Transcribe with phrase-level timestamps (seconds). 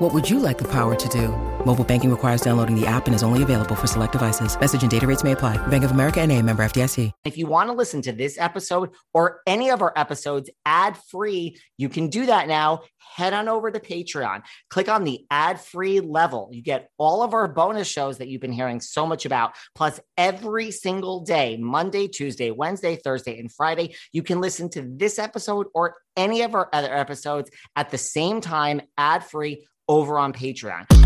[0.00, 1.28] What would you like the power to do?
[1.66, 4.58] Mobile banking requires downloading the app and is only available for select devices.
[4.58, 5.58] Message and data rates may apply.
[5.66, 7.12] Bank of America and a member FDIC.
[7.24, 11.90] If you want to listen to this episode or any of our episodes ad-free, you
[11.90, 12.80] can do that now.
[13.14, 14.42] Head on over to Patreon.
[14.70, 16.48] Click on the ad-free level.
[16.50, 20.00] You get all of our bonus shows that you've been hearing so much about, plus
[20.16, 25.66] every single day, Monday, Tuesday, Wednesday, Thursday, and Friday, you can listen to this episode
[25.74, 30.99] or any of our other episodes at the same time, ad-free over on Patreon.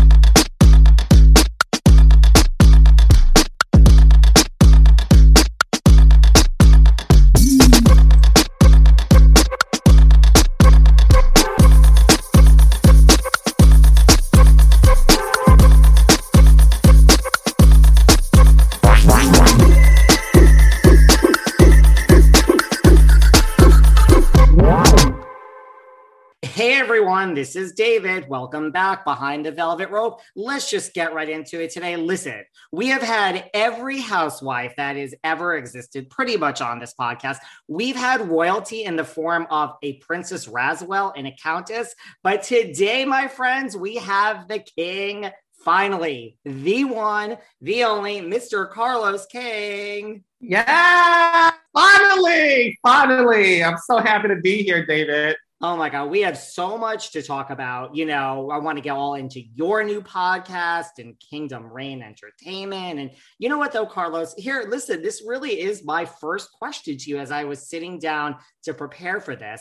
[27.25, 28.29] Everyone, this is David.
[28.29, 30.21] Welcome back behind the velvet rope.
[30.35, 31.95] Let's just get right into it today.
[31.95, 37.37] Listen, we have had every housewife that has ever existed pretty much on this podcast.
[37.67, 43.05] We've had royalty in the form of a Princess Raswell and a Countess, but today,
[43.05, 45.31] my friends, we have the king.
[45.63, 48.69] Finally, the one, the only, Mr.
[48.69, 50.23] Carlos King.
[50.39, 53.63] Yeah, finally, finally.
[53.63, 55.37] I'm so happy to be here, David.
[55.67, 57.95] Oh my God, we have so much to talk about.
[57.95, 62.99] You know, I want to get all into your new podcast and Kingdom Reign Entertainment.
[62.99, 63.09] And
[63.39, 64.35] you know what, though, Carlos?
[64.37, 68.35] Here, listen, this really is my first question to you as I was sitting down
[68.65, 69.59] to prepare for this.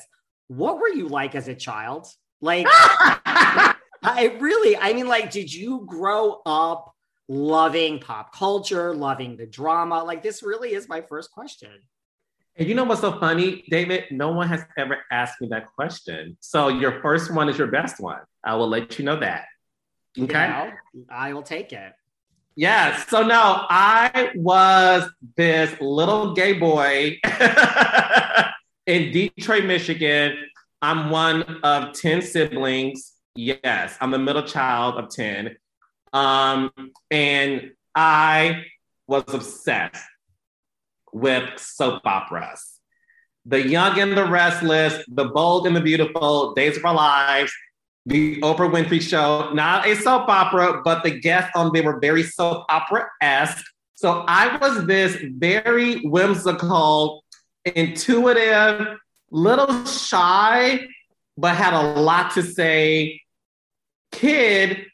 [0.48, 2.06] What were you like as a child?
[2.42, 6.94] Like, I really, I mean, like, did you grow up
[7.31, 10.04] loving pop culture, loving the drama?
[10.04, 11.71] Like, this really is my first question.
[12.56, 14.04] And you know what's so funny, David?
[14.12, 16.37] No one has ever asked me that question.
[16.41, 18.20] So your first one is your best one.
[18.44, 19.47] I will let you know that.
[20.16, 20.72] Okay.
[21.10, 21.92] I will take it.
[22.54, 23.09] Yes.
[23.09, 27.19] So now I was this little gay boy
[28.86, 30.36] in Detroit, Michigan.
[30.81, 33.15] I'm one of 10 siblings.
[33.34, 35.56] Yes, I'm the middle child of 10.
[36.12, 36.71] Um,
[37.10, 38.66] and I
[39.09, 40.04] was obsessed
[41.15, 42.81] with soap operas.
[43.47, 47.53] The Young and the Restless, The Bold and the Beautiful, Days of Our Lives,
[48.05, 52.25] The Oprah Winfrey Show, not a soap opera, but the guests on there were very
[52.25, 53.65] soap opera esque.
[53.95, 57.23] So I was this very whimsical,
[57.65, 58.99] intuitive,
[59.31, 60.87] little shy,
[61.39, 63.21] but had a lot to say
[64.11, 64.87] kid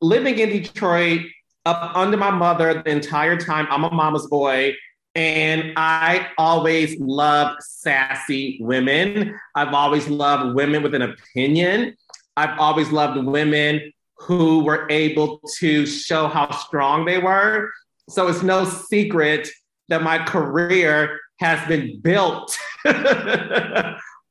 [0.00, 1.20] living in Detroit
[1.66, 3.66] up under my mother the entire time.
[3.70, 4.74] I'm a mama's boy.
[5.16, 9.34] And I always loved sassy women.
[9.54, 11.96] I've always loved women with an opinion.
[12.36, 17.70] I've always loved women who were able to show how strong they were.
[18.10, 19.48] So it's no secret
[19.88, 22.56] that my career has been built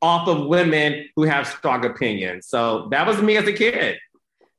[0.03, 2.47] off of women who have strong opinions.
[2.47, 3.97] So that was me as a kid.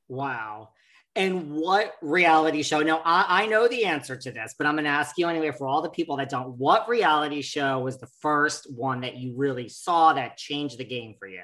[0.08, 0.70] Wow.
[1.16, 2.80] And what reality show?
[2.80, 5.50] Now, I, I know the answer to this, but I'm going to ask you anyway
[5.50, 6.58] for all the people that don't.
[6.58, 11.14] What reality show was the first one that you really saw that changed the game
[11.18, 11.42] for you?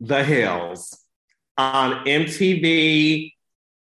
[0.00, 0.98] The Hills
[1.56, 3.32] on MTV.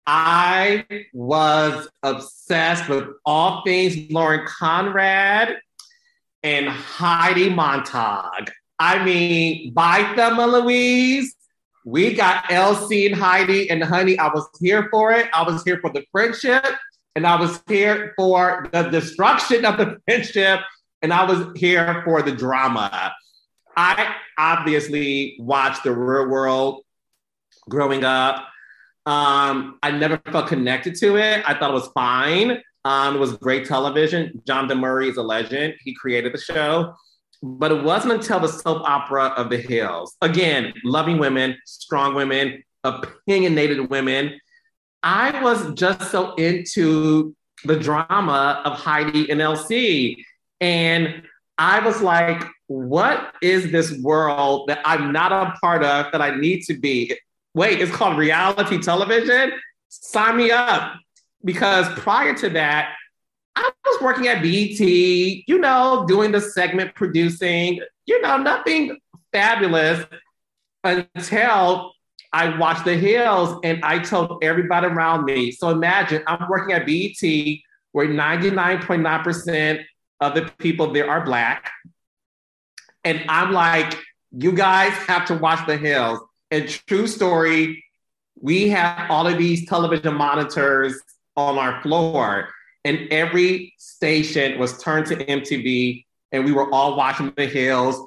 [0.06, 5.58] I was obsessed with all things Lauren Conrad
[6.44, 8.53] and Heidi Montag.
[8.79, 11.35] I mean, by Thelma Louise,
[11.86, 15.30] we got LC and Heidi, and honey, I was here for it.
[15.32, 16.66] I was here for the friendship,
[17.14, 20.60] and I was here for the destruction of the friendship
[21.02, 23.12] and I was here for the drama.
[23.76, 26.82] I obviously watched The Real World
[27.68, 28.46] growing up.
[29.04, 31.44] Um, I never felt connected to it.
[31.46, 32.62] I thought it was fine.
[32.84, 34.42] Um, it was great television.
[34.46, 35.74] John DeMurray is a legend.
[35.80, 36.94] He created the show.
[37.42, 42.62] But it wasn't until the soap opera of the Hills, again, loving women, strong women,
[42.82, 44.40] opinionated women.
[45.02, 47.34] I was just so into
[47.64, 50.16] the drama of Heidi and LC.
[50.60, 51.22] And
[51.58, 56.36] I was like, what is this world that I'm not a part of that I
[56.36, 57.16] need to be?
[57.54, 59.52] Wait, it's called reality television?
[59.88, 60.94] Sign me up.
[61.44, 62.94] Because prior to that,
[63.56, 68.99] I was working at BET, you know, doing the segment producing, you know, nothing
[69.32, 70.05] fabulous
[70.85, 71.93] until
[72.32, 75.50] I watched The Hills and I told everybody around me.
[75.53, 77.58] So imagine I'm working at BET
[77.93, 79.85] where 99.9%
[80.20, 81.70] of the people there are Black.
[83.05, 83.97] And I'm like,
[84.32, 86.20] you guys have to watch The Hills.
[86.50, 87.82] And true story,
[88.38, 91.00] we have all of these television monitors
[91.37, 92.50] on our floor
[92.86, 98.00] and every station was turned to MTV, and we were all watching The Hills.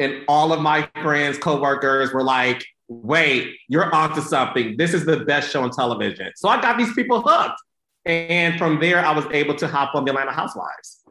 [0.00, 4.76] And all of my friends, coworkers were like, wait, you're onto something.
[4.76, 6.32] This is the best show on television.
[6.34, 7.60] So I got these people hooked.
[8.04, 11.04] And from there, I was able to hop on the Atlanta Housewives.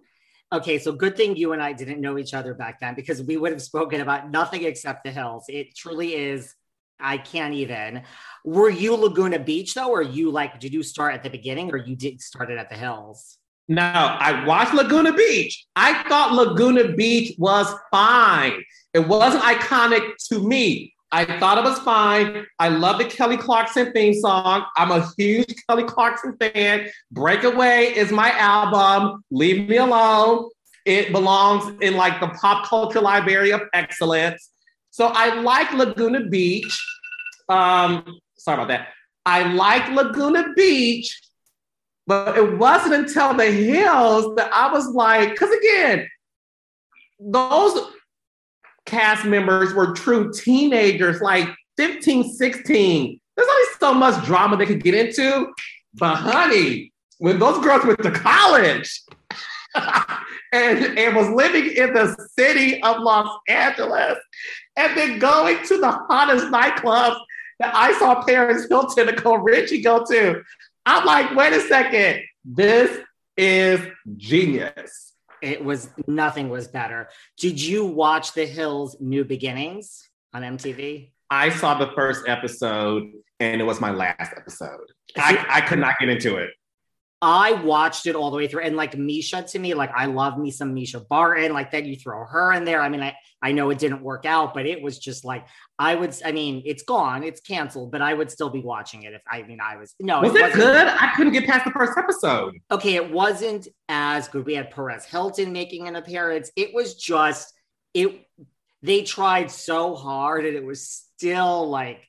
[0.52, 3.38] Okay, so good thing you and I didn't know each other back then because we
[3.38, 5.46] would have spoken about nothing except the hills.
[5.48, 6.54] It truly is,
[7.00, 8.04] I can't even.
[8.46, 11.78] Were you Laguna Beach though, or you like did you start at the beginning, or
[11.78, 13.38] you did start it at the hills?
[13.68, 15.66] No, I watched Laguna Beach.
[15.76, 18.62] I thought Laguna Beach was fine.
[18.94, 20.94] It wasn't iconic to me.
[21.14, 22.46] I thought it was fine.
[22.58, 24.66] I love the Kelly Clarkson theme song.
[24.76, 26.90] I'm a huge Kelly Clarkson fan.
[27.12, 29.24] Breakaway is my album.
[29.30, 30.50] Leave me alone.
[30.86, 34.50] It belongs in like the pop culture library of excellence.
[34.94, 36.80] So I like Laguna Beach.
[37.50, 38.90] Um, sorry about that.
[39.26, 41.20] I like Laguna Beach,
[42.06, 46.08] but it wasn't until the hills that I was like, because again,
[47.20, 47.88] those
[48.86, 53.20] cast members were true teenagers, like 15, 16.
[53.36, 55.52] There's only so much drama they could get into.
[55.96, 59.02] But honey, when those girls went to college
[60.54, 64.18] and, and was living in the city of Los Angeles
[64.76, 67.20] and then going to the hottest nightclubs
[67.60, 70.42] that I saw Paris Hilton and Nicole Richie go to.
[70.86, 73.00] I'm like, wait a second, this
[73.38, 73.80] is
[74.18, 75.14] genius.
[75.42, 77.10] It was nothing was better.
[77.38, 81.12] Did you watch The Hills New Beginnings on MTV?
[81.30, 84.92] I saw the first episode and it was my last episode.
[85.18, 86.52] I, I could not get into it.
[87.26, 88.64] I watched it all the way through.
[88.64, 91.54] And like Mischa to me, like I love me some Mischa Barton.
[91.54, 92.82] Like then you throw her in there.
[92.82, 95.48] I mean, I, I know it didn't work out, but it was just like
[95.80, 99.14] I would I mean, it's gone, it's canceled, but I would still be watching it
[99.14, 100.20] if I mean I was no.
[100.20, 100.88] Was it, it good?
[100.88, 102.60] I couldn't get past the first episode.
[102.70, 104.46] Okay, it wasn't as good.
[104.46, 106.52] We had Perez Hilton making an appearance.
[106.58, 107.54] It was just
[107.94, 108.28] it
[108.82, 110.86] they tried so hard and it was
[111.16, 112.02] still like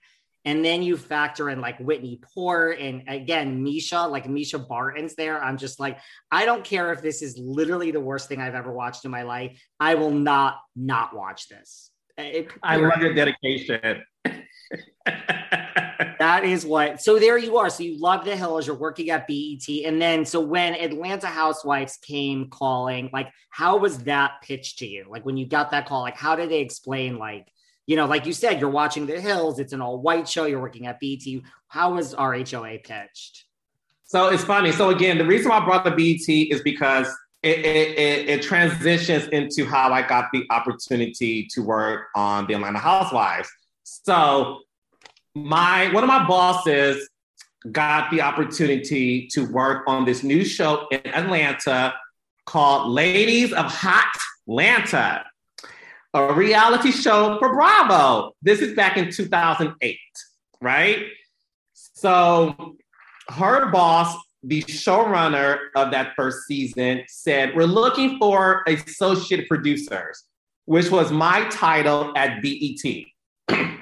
[0.44, 5.42] and then you factor in like Whitney Port and again, Mischa, like Mischa Barton's there.
[5.42, 5.98] I'm just like,
[6.30, 9.22] I don't care if this is literally the worst thing I've ever watched in my
[9.22, 9.58] life.
[9.80, 11.90] I will not not watch this.
[12.18, 14.02] It, I love your dedication.
[16.18, 17.00] that is what.
[17.00, 17.70] So there you are.
[17.70, 18.66] So you love the hills.
[18.66, 23.98] You're working at BET, and then so when Atlanta Housewives came calling, like how was
[24.04, 25.06] that pitched to you?
[25.08, 27.48] Like when you got that call, like how did they explain like
[27.86, 29.58] you know, like you said, you're watching The Hills.
[29.58, 30.46] It's an all white show.
[30.46, 31.22] You're working at BET.
[31.68, 33.44] How was RHOA pitched?
[34.04, 34.72] So it's funny.
[34.72, 37.08] So again, the reason why I brought the BET is because
[37.42, 42.54] it, it, it, it, transitions into how I got the opportunity to work on the
[42.54, 43.50] Atlanta Housewives.
[43.82, 44.60] So
[45.34, 47.08] my one of my bosses
[47.70, 51.92] got the opportunity to work on this new show in Atlanta
[52.46, 54.10] called Ladies of Hot
[54.46, 55.24] Atlanta
[56.14, 58.34] a reality show for Bravo.
[58.40, 59.98] This is back in 2008,
[60.60, 61.06] right?
[61.72, 62.76] So
[63.28, 70.22] her boss, the showrunner of that first season, said, We're looking for associate producers,
[70.66, 73.06] which was my title at BET.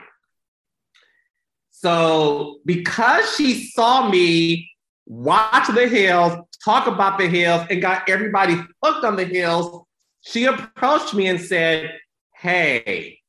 [1.70, 4.70] so because she saw me
[5.04, 6.32] watch the hills,
[6.64, 9.84] talk about the hills, and got everybody hooked on the hills,
[10.22, 11.98] she approached me and said,
[12.42, 13.20] hey,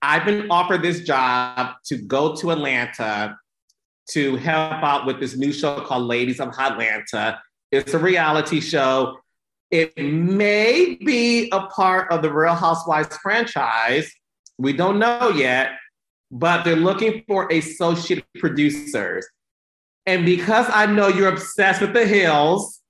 [0.00, 3.36] I've been offered this job to go to Atlanta
[4.12, 7.38] to help out with this new show called Ladies of Atlanta.
[7.70, 9.18] It's a reality show.
[9.70, 14.10] It may be a part of the Real Housewives franchise.
[14.56, 15.72] We don't know yet,
[16.30, 19.26] but they're looking for associate producers.
[20.06, 22.80] And because I know you're obsessed with the hills,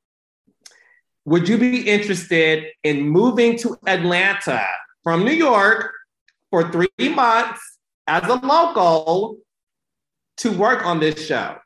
[1.24, 4.64] would you be interested in moving to Atlanta
[5.04, 5.92] from New York
[6.50, 7.61] for three months
[8.06, 9.38] as a local
[10.38, 11.56] to work on this show?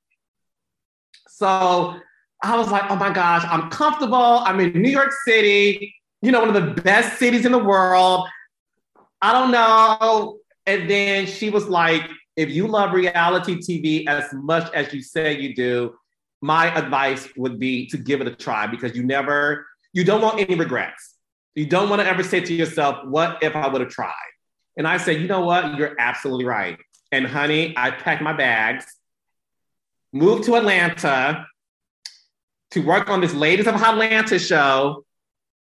[1.29, 1.99] So
[2.43, 4.17] I was like, oh my gosh, I'm comfortable.
[4.17, 8.29] I'm in New York City, you know, one of the best cities in the world.
[9.23, 10.39] I don't know.
[10.67, 15.41] And then she was like, if you love reality TV as much as you say
[15.41, 15.95] you do,
[16.41, 20.39] my advice would be to give it a try because you never, you don't want
[20.39, 21.18] any regrets.
[21.55, 24.15] You don't want to ever say to yourself, what if I would have tried?
[24.77, 25.77] And I said, you know what?
[25.77, 26.79] You're absolutely right.
[27.11, 28.87] And honey, I packed my bags,
[30.13, 31.47] moved to Atlanta
[32.73, 35.05] to work on this Ladies of Atlanta show.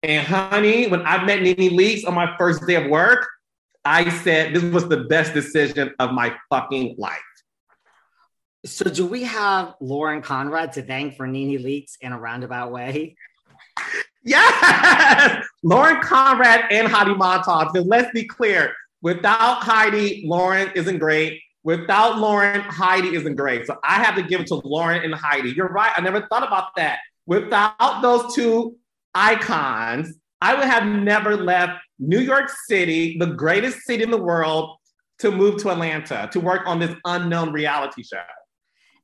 [0.03, 3.27] And honey, when I met Nene Leakes on my first day of work,
[3.83, 7.19] I said this was the best decision of my fucking life.
[8.65, 13.15] So, do we have Lauren Conrad to thank for Nene Leakes in a roundabout way?
[14.23, 17.73] Yes, Lauren Conrad and Heidi Montag.
[17.73, 21.41] Because let's be clear, without Heidi, Lauren isn't great.
[21.63, 23.65] Without Lauren, Heidi isn't great.
[23.65, 25.51] So I have to give it to Lauren and Heidi.
[25.51, 25.91] You're right.
[25.95, 26.99] I never thought about that.
[27.25, 28.75] Without those two
[29.13, 34.77] icons, I would have never left New York City, the greatest city in the world,
[35.19, 38.21] to move to Atlanta to work on this unknown reality show.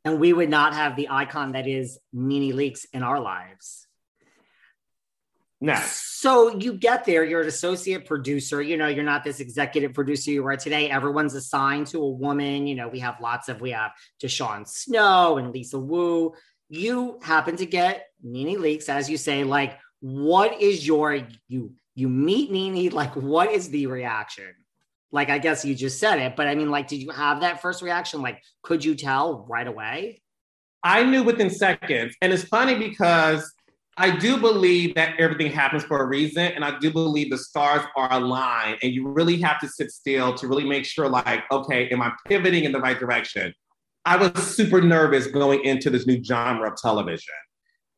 [0.06, 3.85] And we would not have the icon that is Nene Leakes in our lives.
[5.62, 5.76] No.
[5.86, 8.62] So you get there, you're an associate producer.
[8.62, 10.90] You know, you're not this executive producer you are today.
[10.90, 12.68] Everyone's assigned to a woman.
[12.68, 16.34] You know, we have lots of, we have DeShawn Snow and Lisa Wu.
[16.68, 22.10] You happen to get Nene Leakes, as you say, like, what is your, you, you
[22.10, 24.54] meet Nene, like, what is the reaction?
[25.12, 27.62] Like, I guess you just said it, but I mean, like, did you have that
[27.62, 28.22] first reaction?
[28.22, 30.22] Like, could you tell right away?
[30.84, 32.16] I knew within seconds.
[32.22, 33.52] And it's funny because
[33.98, 36.44] I do believe that everything happens for a reason.
[36.44, 38.78] And I do believe the stars are aligned.
[38.84, 42.12] And you really have to sit still to really make sure, like, okay, am I
[42.28, 43.54] pivoting in the right direction?
[44.04, 47.34] I was super nervous going into this new genre of television.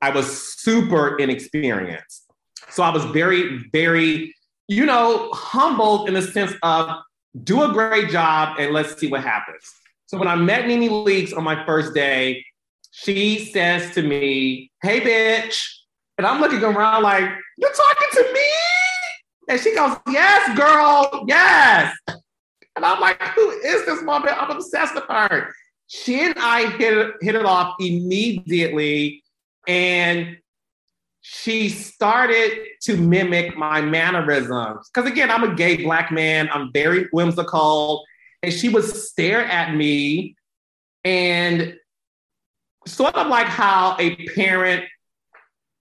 [0.01, 2.25] I was super inexperienced.
[2.69, 4.33] So I was very, very,
[4.67, 6.97] you know, humbled in the sense of
[7.43, 9.63] do a great job and let's see what happens.
[10.05, 12.45] So when I met Nene Leakes on my first day,
[12.91, 15.76] she says to me, Hey, bitch,
[16.17, 18.49] and I'm looking around like, you're talking to me?
[19.49, 21.95] And she goes, yes, girl, yes.
[22.07, 24.33] And I'm like, who is this woman?
[24.37, 25.53] I'm obsessed with her.
[25.87, 29.23] She and I hit hit it off immediately.
[29.67, 30.37] And
[31.21, 34.89] she started to mimic my mannerisms.
[34.93, 38.05] Because again, I'm a gay black man, I'm very whimsical.
[38.43, 40.35] And she would stare at me
[41.03, 41.75] and
[42.85, 44.85] sort of like how a parent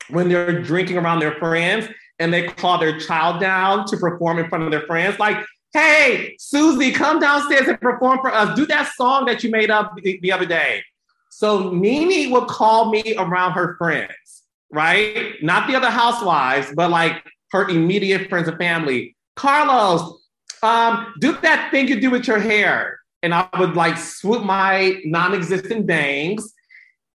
[0.08, 4.48] when they're drinking around their friends and they call their child down to perform in
[4.48, 5.18] front of their friends.
[5.18, 8.56] Like, hey, Susie, come downstairs and perform for us.
[8.56, 10.82] Do that song that you made up the, the other day.
[11.30, 15.34] So Nene would call me around her friends, right?
[15.42, 19.14] Not the other housewives, but like her immediate friends and family.
[19.34, 20.18] Carlos,
[20.62, 22.98] um, do that thing you do with your hair.
[23.22, 26.54] And I would like swoop my non existent bangs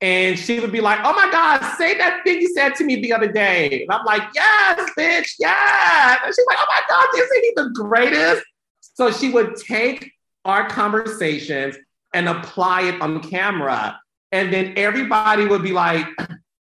[0.00, 3.00] and she would be like, Oh my God, say that thing you said to me
[3.00, 3.82] the other day.
[3.82, 6.20] And I'm like, Yes, bitch, yes.
[6.24, 8.42] And she's like, Oh my God, isn't he the greatest?
[8.80, 10.10] So she would take
[10.44, 11.76] our conversations
[12.14, 13.98] and apply it on camera.
[14.32, 16.06] And then everybody would be like,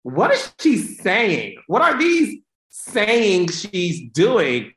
[0.03, 1.57] What is she saying?
[1.67, 4.73] What are these sayings she's doing?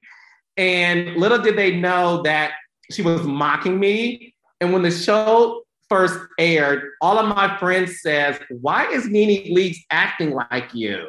[0.56, 2.54] And little did they know that
[2.92, 4.34] she was mocking me.
[4.62, 9.80] And when the show first aired, all of my friends says, "Why is Nene Leakes
[9.92, 11.08] acting like you?"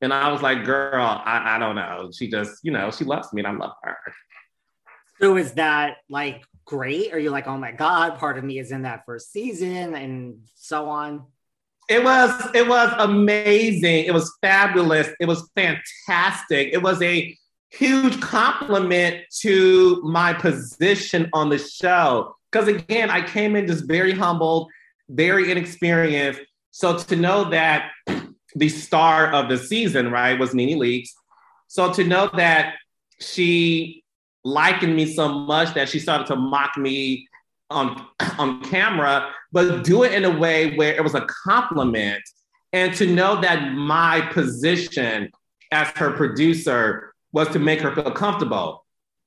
[0.00, 2.10] And I was like, "Girl, I, I don't know.
[2.16, 3.96] She just, you know, she loves me, and I love her."
[5.20, 7.12] So is that like great?
[7.12, 10.38] Are you like, "Oh my god, part of me is in that first season," and
[10.54, 11.26] so on?
[11.88, 14.06] It was it was amazing.
[14.06, 15.08] It was fabulous.
[15.20, 16.70] It was fantastic.
[16.72, 17.36] It was a
[17.70, 24.12] huge compliment to my position on the show because again, I came in just very
[24.12, 24.70] humbled,
[25.08, 26.40] very inexperienced.
[26.70, 27.90] So to know that
[28.54, 31.08] the star of the season, right, was Nene Leakes.
[31.66, 32.74] So to know that
[33.18, 34.04] she
[34.44, 37.26] likened me so much that she started to mock me
[37.70, 38.06] on,
[38.38, 42.22] on camera, but do it in a way where it was a compliment.
[42.72, 45.32] And to know that my position
[45.72, 48.83] as her producer was to make her feel comfortable.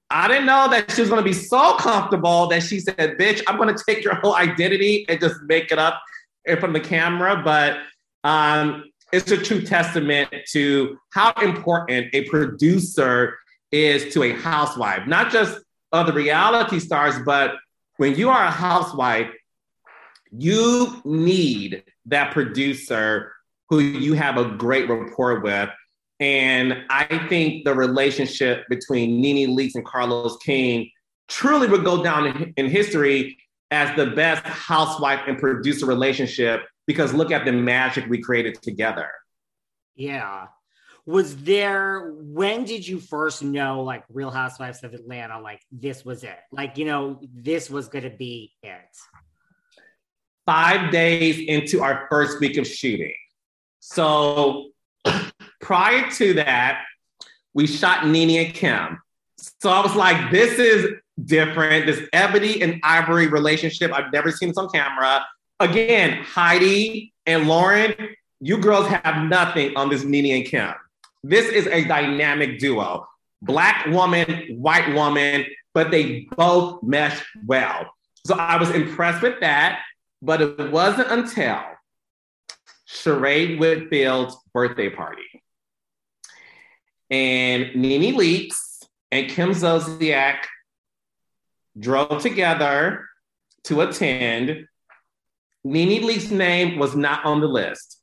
[0.09, 3.41] I didn't know that she was going to be so comfortable that she said, "Bitch,
[3.47, 6.01] I'm going to take your whole identity and just make it up
[6.45, 7.77] in front of the camera." But
[8.23, 13.37] um, it's a true testament to how important a producer
[13.71, 15.59] is to a housewife, not just
[15.91, 17.55] of the reality stars, but
[17.97, 19.31] when you are a housewife,
[20.31, 23.33] you need that producer
[23.69, 25.69] who you have a great rapport with.
[26.19, 30.89] And I think the relationship between Nene Leakes and Carlos King
[31.27, 33.37] truly would go down in, in history
[33.69, 39.09] as the best housewife and producer relationship because look at the magic we created together.
[39.95, 40.47] Yeah.
[41.05, 46.23] Was there, when did you first know, like Real Housewives of Atlanta, like this was
[46.23, 46.37] it?
[46.51, 48.79] Like, you know, this was going to be it?
[50.45, 53.15] Five days into our first week of shooting.
[53.79, 54.69] So
[55.67, 56.85] prior to that,
[57.53, 59.01] we shot and Kim.
[59.59, 60.93] So I was like, this is
[61.25, 61.85] different.
[61.85, 65.25] This Ebony and Ivory relationship, I've never seen this on camera.
[65.59, 67.93] Again, Heidi and Lauren,
[68.39, 70.73] you girls have nothing on this Nene and Kim.
[71.21, 73.05] This is a dynamic duo.
[73.41, 77.91] Black woman, white woman, but they both mesh well.
[78.25, 79.81] So I was impressed with that,
[80.21, 81.59] but it wasn't until
[82.87, 85.43] Sheree Whitfield's birthday party.
[87.09, 90.39] And Nene Leakes and Kim Zolciak
[91.79, 93.05] drove together
[93.65, 94.67] to attend.
[95.63, 98.01] Nene Leakes' name was not on the list.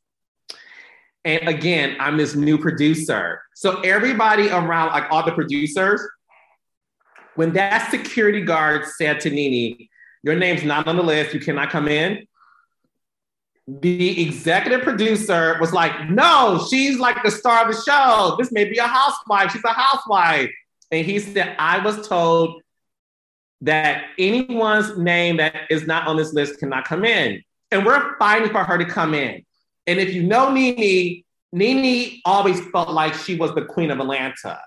[1.24, 3.42] And again, I'm this new producer.
[3.54, 6.06] So everybody around, like all the producers,
[7.34, 9.88] when that security guard said to Nene,
[10.22, 12.26] Your name's not on the list, you cannot come in,
[13.66, 18.36] the executive producer was like, no, she's like the star of the show.
[18.38, 19.52] This may be a housewife.
[19.52, 20.50] She's a housewife.
[20.90, 22.62] And he said, I was told
[23.62, 27.42] that anyone's name that is not on this list cannot come in.
[27.70, 29.44] And we're fighting for her to come in.
[29.86, 34.60] And if you know Nene, Nene always felt like she was the queen of Atlanta.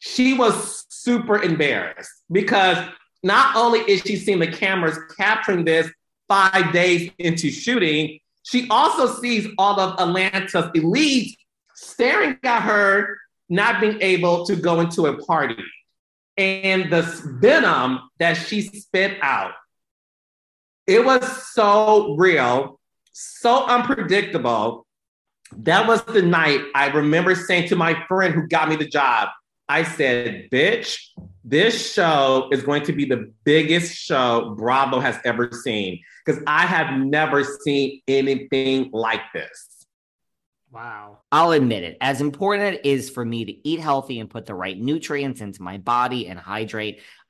[0.00, 2.76] She was super embarrassed because
[3.22, 5.90] not only is she seeing the cameras capturing this
[6.28, 8.18] five days into shooting,
[8.52, 11.38] she also sees all of Atlanta's elite
[11.74, 15.56] staring at her, not being able to go into a party.
[16.36, 17.00] And the
[17.40, 19.52] venom that she spit out,
[20.86, 22.78] it was so real,
[23.12, 24.86] so unpredictable.
[25.56, 29.30] That was the night I remember saying to my friend who got me the job,
[29.66, 30.98] I said, bitch,
[31.42, 36.66] this show is going to be the biggest show Bravo has ever seen because I
[36.66, 39.86] have never seen anything like this.
[40.72, 41.18] Wow.
[41.30, 41.98] I'll admit it.
[42.00, 45.42] As important as it is for me to eat healthy and put the right nutrients
[45.42, 47.02] into my body and hydrate,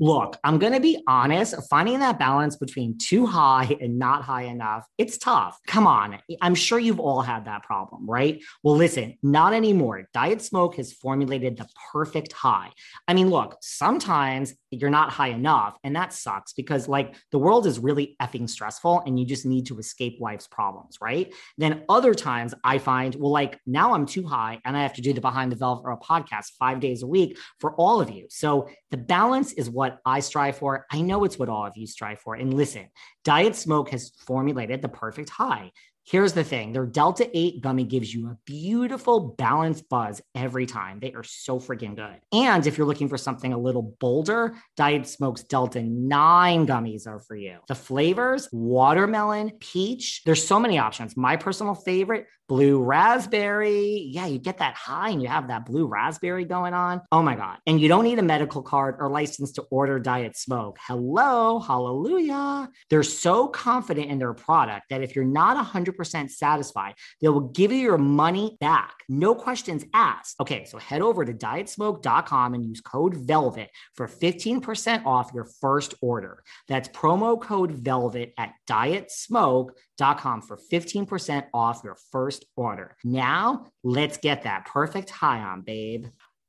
[0.00, 4.44] Look, I'm going to be honest, finding that balance between too high and not high
[4.44, 5.58] enough, it's tough.
[5.66, 6.18] Come on.
[6.40, 8.40] I'm sure you've all had that problem, right?
[8.62, 10.08] Well, listen, not anymore.
[10.14, 12.70] Diet Smoke has formulated the perfect high.
[13.08, 17.66] I mean, look, sometimes you're not high enough, and that sucks because, like, the world
[17.66, 21.32] is really effing stressful and you just need to escape life's problems, right?
[21.56, 25.02] Then other times I find, well, like, now I'm too high and I have to
[25.02, 28.26] do the Behind the Velvet podcast five days a week for all of you.
[28.28, 30.86] So the balance is what what I strive for.
[30.90, 32.34] I know it's what all of you strive for.
[32.34, 32.88] And listen,
[33.24, 35.72] Diet Smoke has formulated the perfect high.
[36.04, 41.00] Here's the thing their Delta 8 gummy gives you a beautiful balanced buzz every time.
[41.00, 42.18] They are so freaking good.
[42.32, 47.20] And if you're looking for something a little bolder, Diet Smoke's Delta 9 gummies are
[47.20, 47.58] for you.
[47.68, 51.14] The flavors watermelon, peach, there's so many options.
[51.14, 54.08] My personal favorite, blue raspberry.
[54.10, 57.02] Yeah, you get that high and you have that blue raspberry going on.
[57.12, 57.58] Oh my God.
[57.66, 60.78] And you don't need a medical card or license to order Diet Smoke.
[60.80, 62.70] Hello, hallelujah.
[62.88, 67.70] They're so confident in their product that if you're not 100% satisfied, they will give
[67.70, 68.94] you your money back.
[69.08, 70.40] No questions asked.
[70.40, 75.94] Okay, so head over to dietsmoke.com and use code VELVET for 15% off your first
[76.00, 76.42] order.
[76.66, 82.96] That's promo code VELVET at dietsmoke.com for 15% off your first order.
[83.04, 86.06] Now, let's get that perfect high on, babe.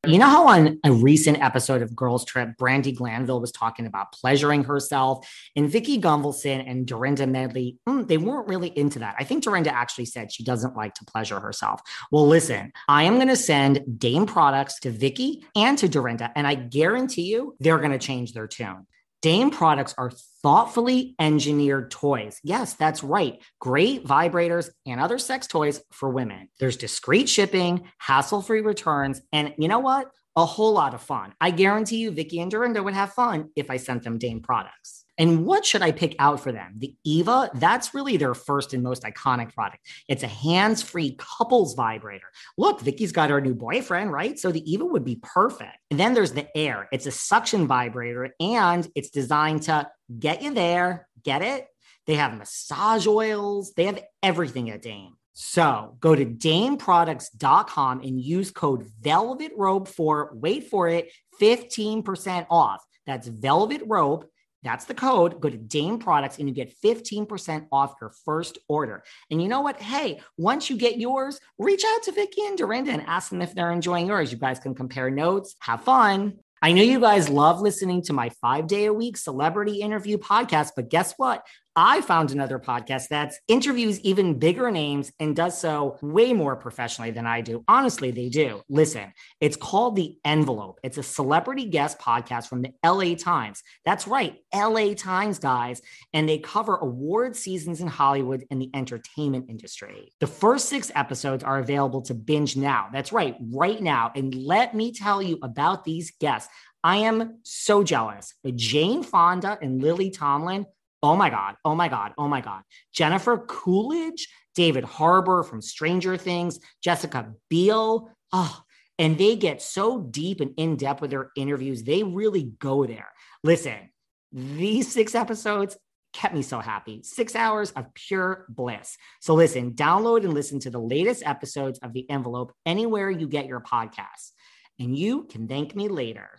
[0.07, 4.13] You know how on a recent episode of Girls Trip, Brandi Glanville was talking about
[4.13, 9.15] pleasuring herself, and Vicki Gunvalson and Dorinda Medley, mm, they weren't really into that.
[9.19, 11.81] I think Dorinda actually said she doesn't like to pleasure herself.
[12.13, 16.47] Well, listen, I am going to send Dame products to Vicki and to Dorinda, and
[16.47, 18.87] I guarantee you they're going to change their tune.
[19.21, 22.39] Dame products are thoughtfully engineered toys.
[22.41, 23.41] Yes, that's right.
[23.59, 26.47] Great vibrators and other sex toys for women.
[26.59, 30.09] There's discreet shipping, hassle free returns, and you know what?
[30.37, 31.33] A whole lot of fun.
[31.41, 35.03] I guarantee you, Vicki and Dorinda would have fun if I sent them Dame products.
[35.19, 36.75] And what should I pick out for them?
[36.77, 39.85] The Eva, that's really their first and most iconic product.
[40.07, 42.27] It's a hands free couples vibrator.
[42.57, 44.39] Look, Vicki's got her new boyfriend, right?
[44.39, 45.77] So the Eva would be perfect.
[45.91, 50.53] And then there's the Air, it's a suction vibrator and it's designed to get you
[50.53, 51.07] there.
[51.23, 51.67] Get it?
[52.07, 55.15] They have massage oils, they have everything at Dame.
[55.33, 62.83] So go to dameproducts.com and use code Velvet Rope for, wait for it, 15% off.
[63.05, 64.29] That's Velvet Rope
[64.63, 65.39] that's the code.
[65.39, 69.03] Go to Dame Products and you get 15% off your first order.
[69.31, 69.81] And you know what?
[69.81, 73.55] Hey, once you get yours, reach out to Vicki and Dorinda and ask them if
[73.55, 74.31] they're enjoying yours.
[74.31, 76.39] You guys can compare notes, have fun.
[76.61, 80.71] I know you guys love listening to my five day a week celebrity interview podcast,
[80.75, 81.45] but guess what?
[81.75, 87.11] I found another podcast that interviews even bigger names and does so way more professionally
[87.11, 87.63] than I do.
[87.67, 88.61] Honestly, they do.
[88.69, 90.79] Listen, it's called The Envelope.
[90.83, 93.63] It's a celebrity guest podcast from the LA Times.
[93.85, 95.81] That's right, LA Times, guys.
[96.11, 100.11] And they cover award seasons in Hollywood and the entertainment industry.
[100.19, 102.89] The first six episodes are available to binge now.
[102.91, 104.11] That's right, right now.
[104.15, 106.51] And let me tell you about these guests.
[106.83, 108.33] I am so jealous.
[108.55, 110.65] Jane Fonda and Lily Tomlin
[111.01, 111.55] Oh my God.
[111.63, 112.13] Oh my God.
[112.17, 112.61] Oh my God.
[112.93, 118.11] Jennifer Coolidge, David Harbour from Stranger Things, Jessica Biel.
[118.33, 118.61] Oh,
[118.97, 121.83] and they get so deep and in depth with their interviews.
[121.83, 123.07] They really go there.
[123.43, 123.89] Listen,
[124.31, 125.77] these six episodes
[126.11, 127.01] kept me so happy.
[127.03, 128.97] Six hours of pure bliss.
[129.21, 133.45] So listen, download and listen to the latest episodes of The Envelope anywhere you get
[133.45, 134.31] your podcasts.
[134.79, 136.29] And you can thank me later.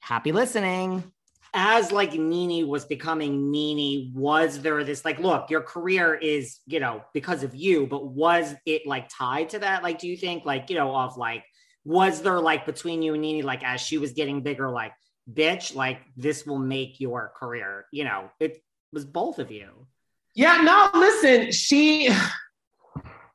[0.00, 1.12] Happy listening
[1.60, 6.78] as like Nene was becoming Nene, was there this like, look, your career is, you
[6.78, 9.82] know, because of you, but was it like tied to that?
[9.82, 11.44] Like, do you think like, you know, of like,
[11.84, 14.92] was there like between you and Nene, like as she was getting bigger, like,
[15.32, 19.88] bitch, like this will make your career, you know, it was both of you.
[20.36, 22.08] Yeah, no, listen, she,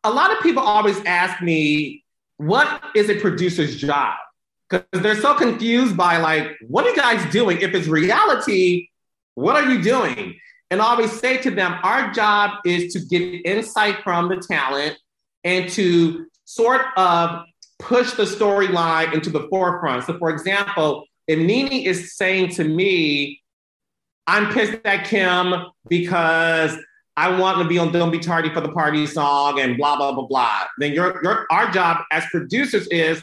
[0.06, 2.06] a lot of people always ask me,
[2.38, 4.16] what is a producer's job?
[4.70, 7.60] Because they're so confused by like, what are you guys doing?
[7.62, 8.90] If it's reality,
[9.36, 10.36] what are you doing?
[10.72, 14.98] And I always say to them, our job is to get insight from the talent
[15.44, 17.44] and to sort of
[17.80, 20.06] push the storyline into the forefront.
[20.06, 23.42] So, for example, if Nene is saying to me,
[24.26, 25.54] I'm pissed at Kim
[25.90, 26.76] because
[27.16, 30.14] I want to be on Don't Be Tardy for the Party song and blah, blah,
[30.14, 33.22] blah, blah, then your, your, our job as producers is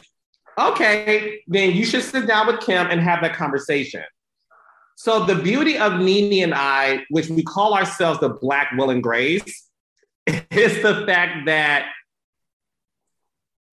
[0.57, 4.03] okay, then you should sit down with Kim and have that conversation.
[4.95, 9.01] So the beauty of Nene and I, which we call ourselves the Black Will and
[9.01, 9.67] Grace,
[10.27, 11.87] is the fact that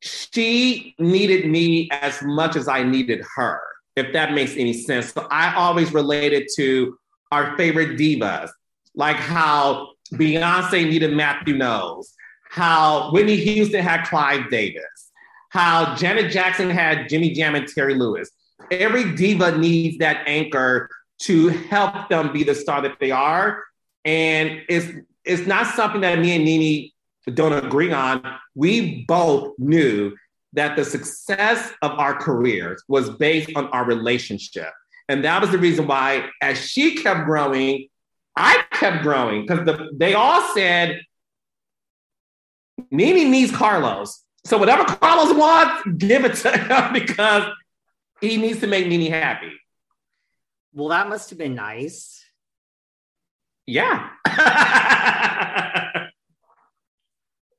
[0.01, 3.61] she needed me as much as I needed her,
[3.97, 5.13] if that makes any sense.
[5.13, 6.97] So I always related to
[7.33, 8.51] our favorite divas,
[8.95, 12.15] like how Beyonce needed Matthew Knowles,
[12.51, 14.83] how Whitney Houston had Clive Davis,
[15.51, 18.31] how Janet Jackson had Jimmy Jam and Terry Lewis.
[18.71, 23.65] Every diva needs that anchor to help them be the star that they are.
[24.05, 24.87] And it's
[25.25, 26.91] it's not something that me and Nene
[27.35, 28.23] don't agree on.
[28.55, 30.17] We both knew
[30.55, 34.73] that the success of our careers was based on our relationship.
[35.09, 37.89] And that was the reason why, as she kept growing,
[38.37, 41.01] I kept growing because the, they all said,
[42.91, 44.25] Nene needs Carlos.
[44.49, 47.53] So whatever Carlos wants, give it to him because
[48.23, 49.53] he needs to make Nene happy.
[50.73, 52.25] Well, that must have been nice.
[53.67, 54.09] Yeah.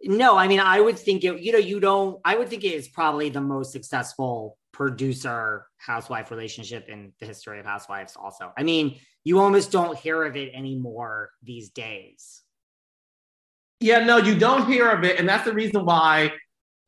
[0.01, 2.73] No, I mean, I would think it, you know, you don't, I would think it
[2.73, 8.51] is probably the most successful producer housewife relationship in the history of housewives, also.
[8.57, 12.41] I mean, you almost don't hear of it anymore these days.
[13.81, 15.19] Yeah, no, you don't hear of it.
[15.19, 16.31] And that's the reason why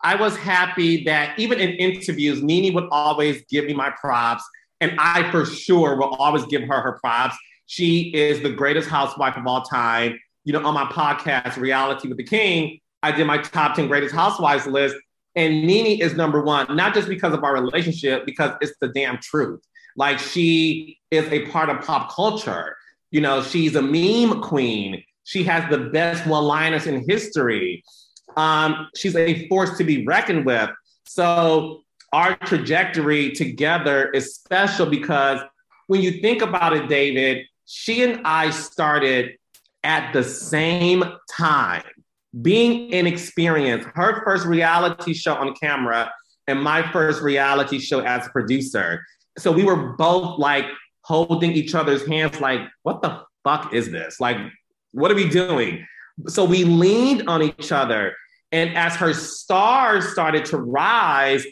[0.04, 4.44] I was happy that even in interviews, Nene would always give me my props.
[4.80, 7.36] And I, for sure, will always give her her props.
[7.68, 10.20] She is the greatest housewife of all time.
[10.44, 14.14] You know, on my podcast, Reality with the King, I did my top 10 greatest
[14.14, 14.96] housewives list.
[15.36, 19.18] And Nene is number one, not just because of our relationship, because it's the damn
[19.20, 19.62] truth.
[19.96, 22.76] Like she is a part of pop culture.
[23.12, 25.04] You know, she's a meme queen.
[25.24, 27.84] She has the best one liners in history.
[28.38, 30.70] Um, she's a force to be reckoned with.
[31.06, 31.82] So
[32.13, 35.39] our trajectory together is special because
[35.88, 39.38] when you think about it, David, she and I started
[39.84, 41.84] at the same time
[42.41, 46.12] being inexperienced, her first reality show on camera
[46.48, 49.04] and my first reality show as a producer.
[49.38, 50.65] So we were both like
[51.04, 54.20] holding each other's hands, like, what the fuck is this?
[54.20, 54.38] Like,
[54.91, 55.86] what are we doing?
[56.28, 58.15] So we leaned on each other.
[58.52, 61.45] And as her stars started to rise,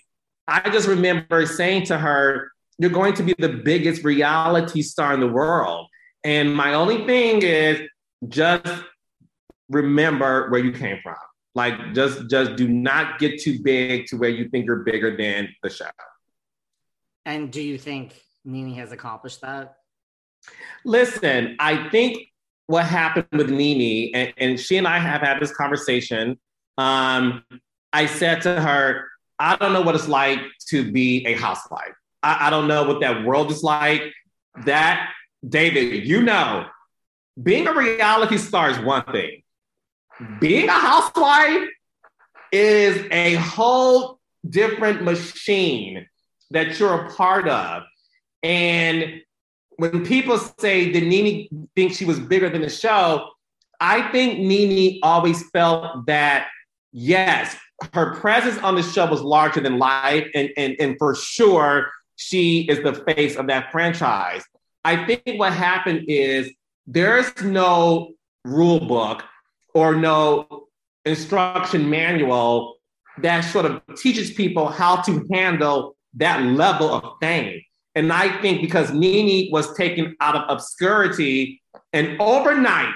[0.47, 5.19] I just remember saying to her, You're going to be the biggest reality star in
[5.19, 5.87] the world.
[6.23, 7.87] And my only thing is
[8.27, 8.83] just
[9.69, 11.15] remember where you came from.
[11.55, 15.49] Like just just do not get too big to where you think you're bigger than
[15.63, 15.89] the show.
[17.25, 19.75] And do you think Nene has accomplished that?
[20.85, 22.17] Listen, I think
[22.69, 26.38] what happened with Nene, and, and she and I have had this conversation.
[26.77, 27.43] Um,
[27.91, 29.08] I said to her,
[29.39, 31.95] I don't know what it's like to be a housewife.
[32.21, 34.03] I, I don't know what that world is like.
[34.65, 35.10] That,
[35.47, 36.67] David, you know,
[37.41, 39.41] being a reality star is one thing
[40.39, 41.69] being a housewife
[42.51, 46.08] is a whole different machine
[46.51, 47.82] that you're a part of.
[48.43, 49.21] And
[49.79, 53.29] when people say that Nene thinks she was bigger than the show,
[53.79, 56.47] I think Nene always felt that,
[56.91, 57.55] yes,
[57.93, 60.27] her presence on the show was larger than life.
[60.35, 64.43] And, and, and for sure, she is the face of that franchise.
[64.83, 66.51] I think what happened is
[66.85, 68.11] there's no
[68.43, 69.23] rule book
[69.73, 70.67] or no
[71.05, 72.75] instruction manual
[73.19, 77.61] that sort of teaches people how to handle that level of fame.
[77.95, 81.62] And I think because Nene was taken out of obscurity
[81.93, 82.93] and overnight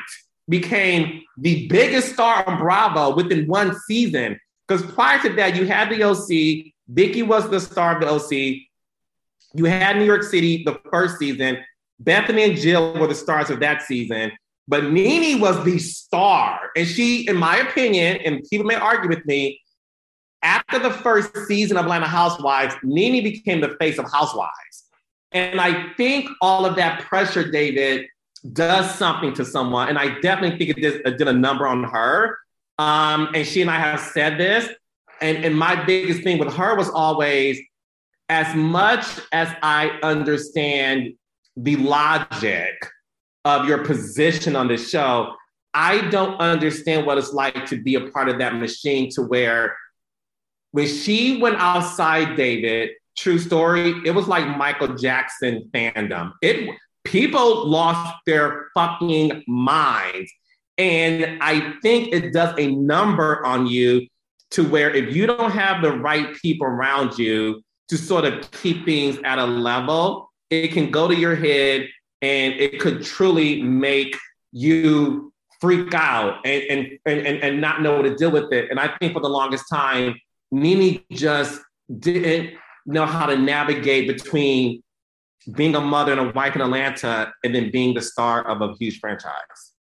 [0.48, 4.40] became the biggest star on Bravo within one season.
[4.68, 8.62] Because prior to that, you had the OC, Vicki was the star of the OC.
[9.56, 11.58] You had New York City the first season.
[12.00, 14.32] Bethany and Jill were the stars of that season.
[14.68, 16.72] But Nene was the star.
[16.76, 19.60] And she, in my opinion, and people may argue with me,
[20.44, 24.84] after the first season of Atlanta Housewives, Nene became the face of Housewives.
[25.32, 28.08] And I think all of that pressure, David,
[28.52, 29.90] does something to someone.
[29.90, 32.38] And I definitely think it did, it did a number on her.
[32.78, 34.70] Um, and she and I have said this.
[35.22, 37.60] And, and my biggest thing with her was always
[38.30, 41.14] as much as I understand
[41.56, 42.74] the logic
[43.46, 45.34] of your position on the show,
[45.74, 49.76] I don't understand what it's like to be a part of that machine to where
[50.74, 56.34] when she went outside David, true story, it was like Michael Jackson fandom.
[56.42, 60.32] It people lost their fucking minds.
[60.80, 64.08] And I think it does a number on you
[64.52, 68.84] to where if you don't have the right people around you to sort of keep
[68.84, 71.88] things at a level, it can go to your head
[72.24, 74.18] and it could truly make
[74.52, 75.32] you
[75.62, 78.72] freak out and, and, and, and not know what to deal with it.
[78.72, 80.16] And I think for the longest time,
[80.54, 81.62] Nene just
[82.00, 84.84] didn't know how to navigate between
[85.56, 88.74] being a mother and a wife in Atlanta and then being the star of a
[88.76, 89.74] huge franchise.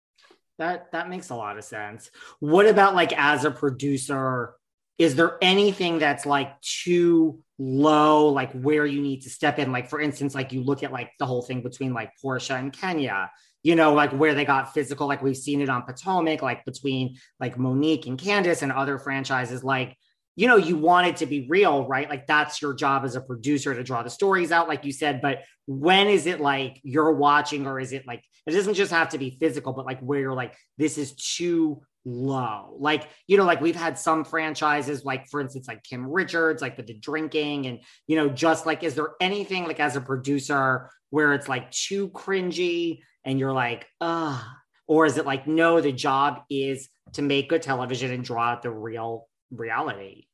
[0.58, 2.10] That that makes a lot of sense.
[2.40, 4.54] What about like as a producer?
[4.98, 9.72] Is there anything that's like too low, like where you need to step in.
[9.72, 12.72] Like, for instance, like you look at like the whole thing between like Porsha and
[12.72, 13.30] Kenya,
[13.62, 17.16] you know, like where they got physical, like we've seen it on Potomac, like between
[17.38, 19.96] like Monique and Candiace and other franchises, like,
[20.36, 22.08] you know, you want it to be real, right?
[22.08, 25.20] Like that's your job as a producer to draw the stories out, like you said.
[25.20, 29.10] But when is it like you're watching, or is it like it doesn't just have
[29.10, 32.76] to be physical, but like where you're like, this is too low.
[32.78, 36.76] Like, you know, like we've had some franchises, like for instance, like Kim Richards, like
[36.76, 40.90] with the drinking, and you know, just like, is there anything like as a producer
[41.10, 44.56] where it's like too cringy and you're like, ah,
[44.88, 48.62] Or is it like, no, the job is to make good television and draw out
[48.62, 50.26] the real reality?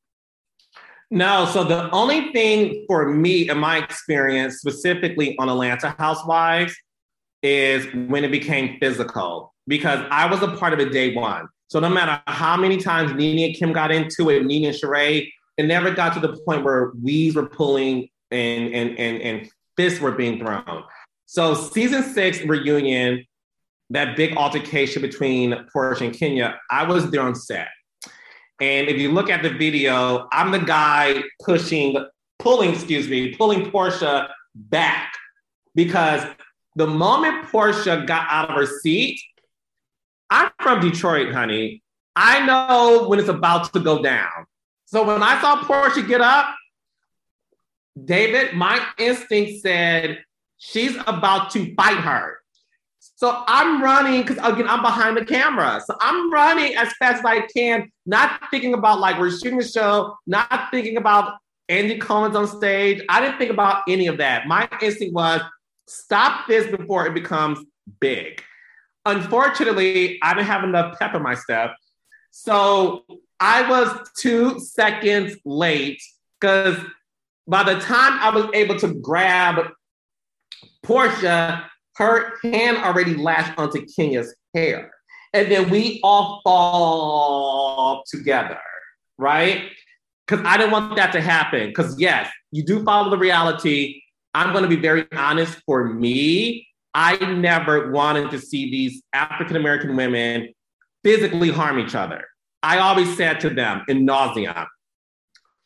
[1.11, 6.75] No, so the only thing for me in my experience, specifically on Atlanta Housewives,
[7.41, 11.47] is when it became physical because I was a part of it day one.
[11.67, 15.31] So no matter how many times Nene and Kim got into it, Nene and Sheree,
[15.57, 19.99] it never got to the point where weeds were pulling and and and, and fists
[19.99, 20.83] were being thrown.
[21.25, 23.25] So season six reunion,
[23.91, 27.67] that big altercation between Porsha and Kenya, I was there on set.
[28.61, 31.95] And if you look at the video, I'm the guy pushing,
[32.39, 35.13] pulling, excuse me, pulling Porsha back
[35.75, 36.23] because
[36.75, 39.21] the moment Porsha got out of her seat,
[40.29, 41.81] I'm from Detroit, honey.
[42.15, 44.45] I know when it's about to go down.
[44.85, 46.53] So when I saw Porsha get up,
[48.03, 50.23] David, my instinct said
[50.57, 52.38] she's about to fight her.
[53.19, 55.81] So I'm running because again, I'm behind the camera.
[55.85, 59.67] So I'm running as fast as I can, not thinking about like we're shooting the
[59.67, 63.03] show, not thinking about Andy Cohen's on stage.
[63.09, 64.47] I didn't think about any of that.
[64.47, 65.41] My instinct was
[65.85, 67.59] stop this before it becomes
[67.99, 68.41] big.
[69.05, 71.75] Unfortunately, I didn't have enough pep in my step.
[72.31, 73.03] So
[73.37, 76.01] I was two seconds late
[76.39, 76.77] because
[77.49, 79.71] by the time I was able to grab
[80.85, 81.65] Porsha,
[81.99, 84.91] her hand already lashed onto Kenya's hair.
[85.33, 88.57] And then we all fall together,
[89.17, 89.69] right?
[90.25, 91.67] Because I didn't want that to happen.
[91.67, 94.01] Because, yes, you do follow the reality.
[94.33, 96.67] I'm going to be very honest for me.
[96.93, 100.49] I never wanted to see these African American women
[101.03, 102.25] physically harm each other.
[102.63, 104.67] I always said to them in nausea,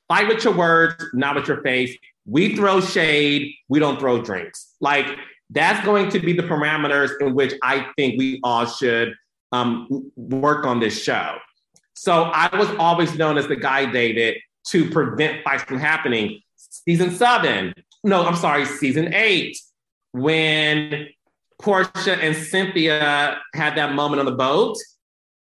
[0.07, 1.95] fight with your words, not with your face.
[2.25, 4.75] We throw shade, we don't throw drinks.
[4.81, 5.07] Like,
[5.53, 9.13] that's going to be the parameters in which I think we all should
[9.51, 11.37] um, work on this show.
[11.93, 14.37] So I was always known as the guy, David,
[14.67, 16.41] to prevent fights from happening.
[16.55, 19.57] Season seven, no, I'm sorry, season eight,
[20.11, 21.07] when
[21.61, 24.77] Porsha and Cynthia had that moment on the boat.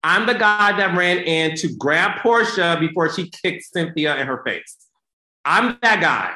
[0.03, 4.41] I'm the guy that ran in to grab Porsha before she kicked Cynthia in her
[4.45, 4.77] face.
[5.43, 6.33] I'm that guy.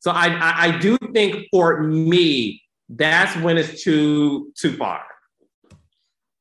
[0.00, 5.02] So I, I, I do think for me, that's when it's too too far.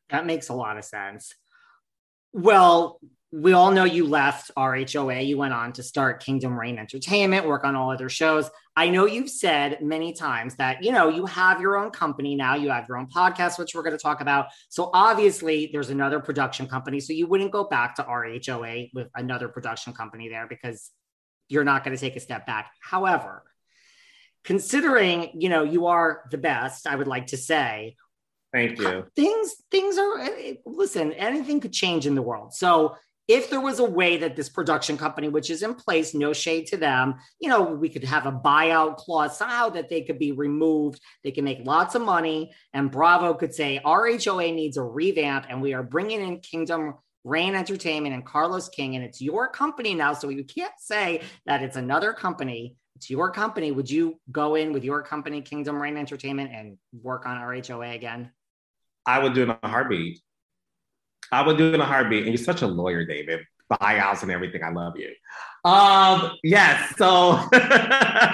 [0.10, 1.34] That makes a lot of sense.
[2.34, 2.99] Well,
[3.31, 5.25] we all know you left RHOA.
[5.27, 8.49] You went on to start Kingdom Reign Entertainment, work on all other shows.
[8.77, 12.55] I know you've said many times that, you know, you have your own company now,
[12.55, 14.47] you have your own podcast, which we're going to talk about.
[14.69, 17.01] So obviously, there's another production company.
[17.01, 20.91] So you wouldn't go back to RHOA with another production company there because
[21.49, 22.71] you're not going to take a step back.
[22.81, 23.43] However,
[24.45, 27.95] considering you know you are the best i would like to say.
[28.53, 29.05] Thank you.
[29.17, 32.53] Things things are eh, eh, listen anything could change in the world.
[32.53, 32.95] So
[33.27, 36.67] if there was a way that this production company which is in place no shade
[36.67, 40.31] to them you know we could have a buyout clause somehow that they could be
[40.31, 41.01] removed.
[41.23, 45.62] They can make lots of money and bravo could say rhoa needs a revamp and
[45.62, 46.93] we are bringing in kingdom
[47.25, 50.13] Reign Entertainment and Carlos King, and it's your company now.
[50.13, 53.71] So you can't say that it's another company it's your company.
[53.71, 58.31] Would you go in with your company, Kingdom Reign Entertainment, and work on RHOA again?
[59.05, 60.21] I would do it in a heartbeat.
[61.31, 62.23] I would do it in a heartbeat.
[62.23, 63.41] And you're such a lawyer, David.
[63.71, 64.63] Buyouts and everything.
[64.63, 65.10] I love you.
[65.69, 66.93] Um, yes.
[66.97, 67.39] So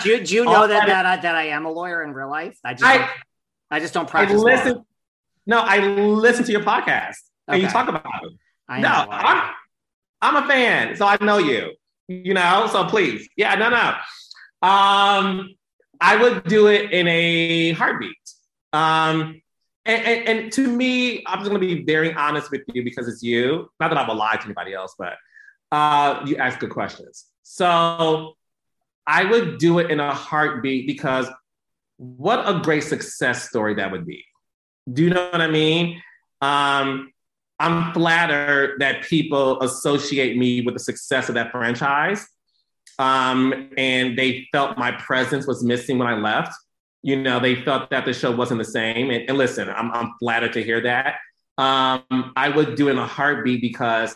[0.03, 2.29] do, you, do you know that that I, that I am a lawyer in real
[2.29, 2.57] life?
[2.65, 3.09] I just I, don't,
[3.71, 4.41] I just don't practice.
[4.41, 4.73] I listen.
[4.73, 4.85] Law.
[5.47, 7.15] No, I listen to your podcast
[7.49, 7.53] okay.
[7.53, 8.33] and you talk about it.
[8.67, 9.53] I no, I'm,
[10.21, 11.71] I'm a fan, so I know you.
[12.07, 13.95] You know, so please, yeah, no, no.
[14.61, 15.55] Um,
[15.99, 18.15] I would do it in a heartbeat.
[18.73, 19.41] Um,
[19.85, 23.23] and, and, and to me, I'm just to be very honest with you because it's
[23.23, 23.69] you.
[23.79, 25.13] Not that I will lie to anybody else, but
[25.71, 27.25] uh, you ask good questions.
[27.43, 28.35] So
[29.07, 31.27] I would do it in a heartbeat because
[31.97, 34.23] what a great success story that would be.
[34.91, 36.01] Do you know what I mean?
[36.41, 37.11] Um,
[37.59, 42.27] I'm flattered that people associate me with the success of that franchise
[43.01, 46.53] um, and they felt my presence was missing when I left.
[47.01, 49.09] You know, they felt that the show wasn't the same.
[49.09, 51.15] And, and listen, I'm, I'm flattered to hear that.
[51.57, 54.15] Um, I would do it in a heartbeat because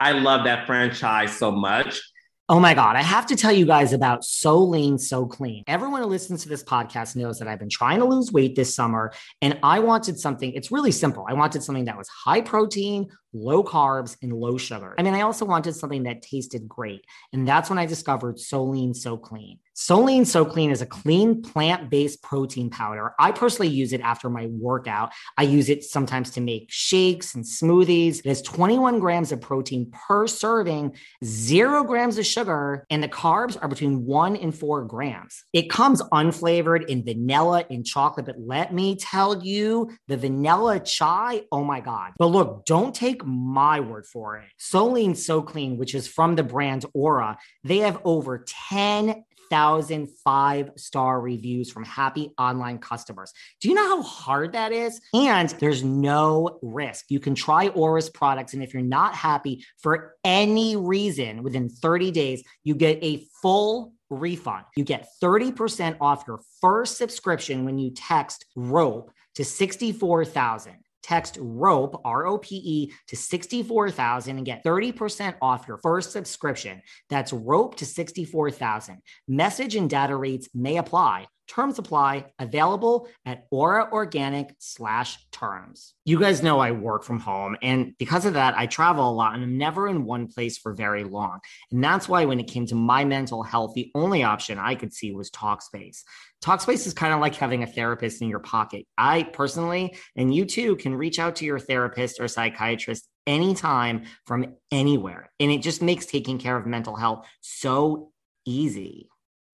[0.00, 2.00] I love that franchise so much.
[2.48, 2.96] Oh my God.
[2.96, 5.62] I have to tell you guys about So Lean, So Clean.
[5.68, 8.74] Everyone who listens to this podcast knows that I've been trying to lose weight this
[8.74, 11.24] summer and I wanted something, it's really simple.
[11.28, 14.96] I wanted something that was high protein, low carbs, and low sugar.
[14.98, 17.04] I mean, I also wanted something that tasted great.
[17.32, 19.60] And that's when I discovered So Lean, So Clean.
[19.82, 23.14] So Lean So Clean is a clean plant based protein powder.
[23.18, 25.10] I personally use it after my workout.
[25.36, 28.20] I use it sometimes to make shakes and smoothies.
[28.20, 33.60] It has 21 grams of protein per serving, zero grams of sugar, and the carbs
[33.60, 35.42] are between one and four grams.
[35.52, 41.42] It comes unflavored in vanilla and chocolate, but let me tell you, the vanilla chai,
[41.50, 42.12] oh my God.
[42.20, 44.48] But look, don't take my word for it.
[44.58, 50.08] So Lean So Clean, which is from the brand Ora, they have over 10 thousand
[50.24, 53.32] five star reviews from happy online customers.
[53.60, 55.00] Do you know how hard that is?
[55.14, 57.06] And there's no risk.
[57.08, 62.10] You can try Ora's products, and if you're not happy for any reason within 30
[62.10, 64.64] days, you get a full refund.
[64.76, 70.74] You get 30% off your first subscription when you text ROPE to 64,000.
[71.02, 76.82] Text ROPE, R O P E, to 64,000 and get 30% off your first subscription.
[77.10, 78.98] That's ROPE to 64,000.
[79.28, 81.26] Message and data rates may apply.
[81.48, 85.94] Terms apply, available at Ora Organic slash terms.
[86.04, 89.34] You guys know I work from home, and because of that, I travel a lot
[89.34, 91.40] and I'm never in one place for very long.
[91.70, 94.92] And that's why when it came to my mental health, the only option I could
[94.92, 96.02] see was Talkspace.
[96.42, 98.86] Talkspace is kind of like having a therapist in your pocket.
[98.96, 104.56] I personally, and you too, can reach out to your therapist or psychiatrist anytime from
[104.70, 105.30] anywhere.
[105.38, 108.10] And it just makes taking care of mental health so
[108.44, 109.08] easy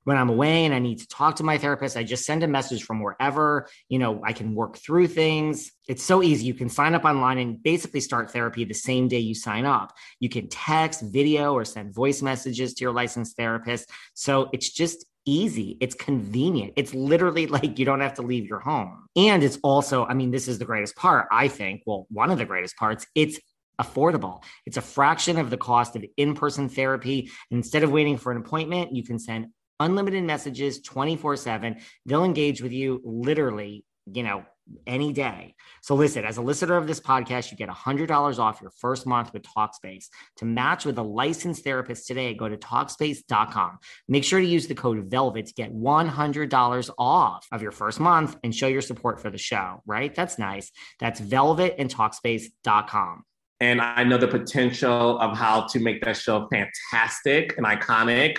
[0.08, 2.48] when I'm away and I need to talk to my therapist, I just send a
[2.48, 5.70] message from wherever, you know, I can work through things.
[5.86, 6.46] It's so easy.
[6.46, 9.92] You can sign up online and basically start therapy the same day you sign up.
[10.18, 13.90] You can text, video, or send voice messages to your licensed therapist.
[14.14, 15.76] So it's just easy.
[15.78, 16.72] It's convenient.
[16.76, 19.08] It's literally like you don't have to leave your home.
[19.14, 21.82] And it's also, I mean, this is the greatest part, I think.
[21.84, 23.38] Well, one of the greatest parts, it's
[23.78, 24.42] affordable.
[24.64, 27.30] It's a fraction of the cost of in person therapy.
[27.50, 29.48] Instead of waiting for an appointment, you can send
[29.80, 31.76] unlimited messages 24 7.
[32.06, 34.44] They'll engage with you literally, you know,
[34.86, 35.54] any day.
[35.82, 39.32] So listen, as a listener of this podcast, you get $100 off your first month
[39.32, 40.06] with Talkspace.
[40.36, 43.78] To match with a licensed therapist today, go to Talkspace.com.
[44.08, 48.36] Make sure to use the code VELVET to get $100 off of your first month
[48.44, 50.14] and show your support for the show, right?
[50.14, 50.70] That's nice.
[51.00, 53.24] That's Velvet and Talkspace.com.
[53.60, 58.38] And I know the potential of how to make that show fantastic and iconic.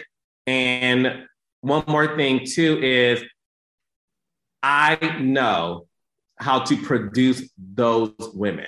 [0.50, 1.28] And
[1.62, 3.24] one more thing too is
[4.64, 5.86] I know
[6.38, 8.66] how to produce those women.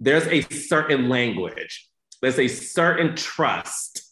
[0.00, 1.88] There's a certain language,
[2.20, 4.02] there's a certain trust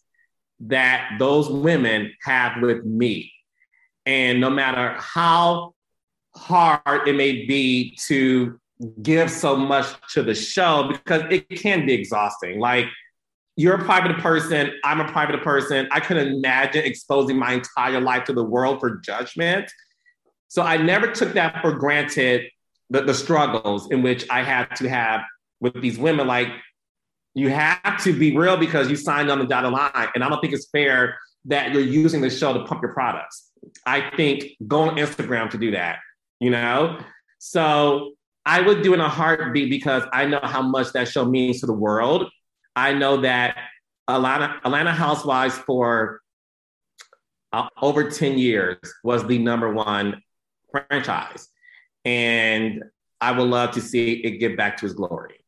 [0.61, 3.33] that those women have with me.
[4.07, 5.75] And no matter how
[6.37, 8.61] hard it may be to
[9.03, 12.61] give so much to the show, because it can be exhausting.
[12.61, 12.87] Like,
[13.57, 15.89] you're a private person, I'm a private person.
[15.91, 19.71] I couldn't imagine exposing my entire life to the world for judgment.
[20.49, 22.49] So I never took that for granted,
[22.91, 25.23] the, the struggles in which I had to have
[25.61, 26.27] with these women.
[26.27, 26.49] Like,
[27.35, 30.09] you have to be real because you signed on the dotted line.
[30.15, 33.51] And I don't think it's fair that you're using the show to pump your products.
[33.87, 35.99] I think go on Instagram to do that,
[36.41, 36.99] you know?
[37.39, 38.13] So
[38.45, 41.67] I would do in a heartbeat because I know how much that show means to
[41.67, 42.29] the world
[42.75, 43.57] I know that
[44.09, 46.21] Atlanta, Atlanta Housewives for
[47.53, 50.23] uh, over 10 years was the number one
[50.71, 51.49] franchise.
[52.05, 52.83] And
[53.21, 55.45] I would love to see it get back to its glory.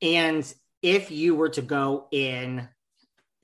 [0.00, 0.52] And
[0.82, 2.68] if you were to go in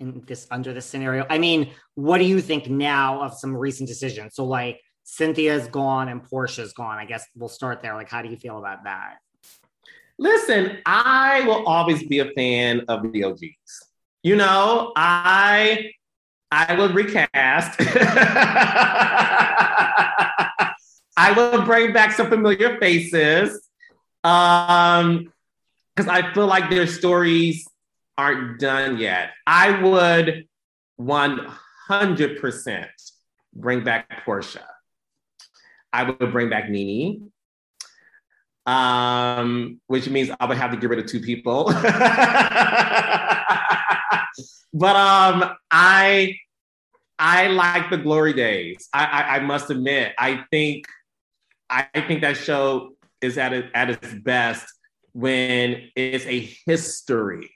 [0.01, 3.89] in this under this scenario, I mean, what do you think now of some recent
[3.89, 4.35] decisions?
[4.35, 6.99] So like Cynthia's gone and Porsha's gone.
[6.99, 7.95] I guess we'll start there.
[7.95, 9.15] Like, how do you feel about that?
[10.19, 13.87] Listen, I will always be a fan of the OGs.
[14.23, 15.93] You know, I
[16.51, 17.77] I will recast.
[21.17, 23.69] I will bring back some familiar faces.
[24.25, 25.33] Um,
[25.95, 27.67] because I feel like their stories
[28.17, 29.31] aren't done yet.
[29.47, 30.47] I would
[31.01, 32.87] 100%
[33.53, 34.63] bring back Porsha.
[35.93, 37.33] I would bring back NeNe
[38.69, 41.65] um, which means I would have to get rid of two people.
[44.75, 46.37] but um, I
[47.19, 48.89] I like the glory days.
[48.93, 50.85] I, I, I must admit, I think
[51.71, 52.91] I think that show
[53.23, 54.67] is at at its best
[55.13, 57.51] when it's a history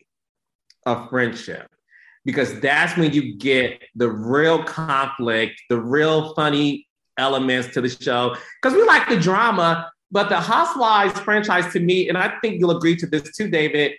[0.86, 1.68] of friendship
[2.24, 6.88] because that's when you get the real conflict, the real funny
[7.18, 8.34] elements to the show.
[8.62, 12.76] Because we like the drama, but the Housewives franchise to me, and I think you'll
[12.76, 13.92] agree to this too, David,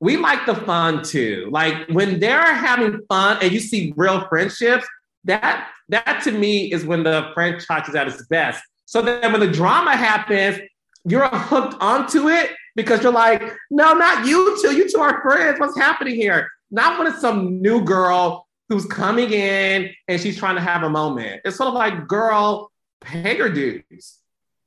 [0.00, 1.48] we like the fun too.
[1.52, 4.86] Like when they're having fun and you see real friendships,
[5.24, 8.62] that that to me is when the franchise is at its best.
[8.86, 10.58] So then when the drama happens,
[11.04, 14.74] you're hooked onto it because you're like, no, not you two.
[14.74, 15.60] You two are friends.
[15.60, 16.48] What's happening here?
[16.70, 20.88] Not when it's some new girl who's coming in and she's trying to have a
[20.88, 21.42] moment.
[21.44, 22.70] It's sort of like, girl,
[23.02, 24.19] pay your dues.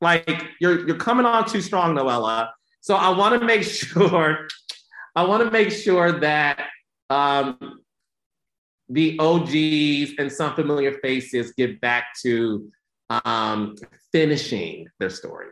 [0.04, 2.49] Like you're you're coming on too strong, Noella.
[2.82, 4.47] So I want to make sure,
[5.16, 6.68] I want to make sure that
[7.10, 7.80] um,
[8.89, 12.70] the OGs and some familiar faces get back to
[13.10, 13.76] um,
[14.12, 15.47] finishing their story.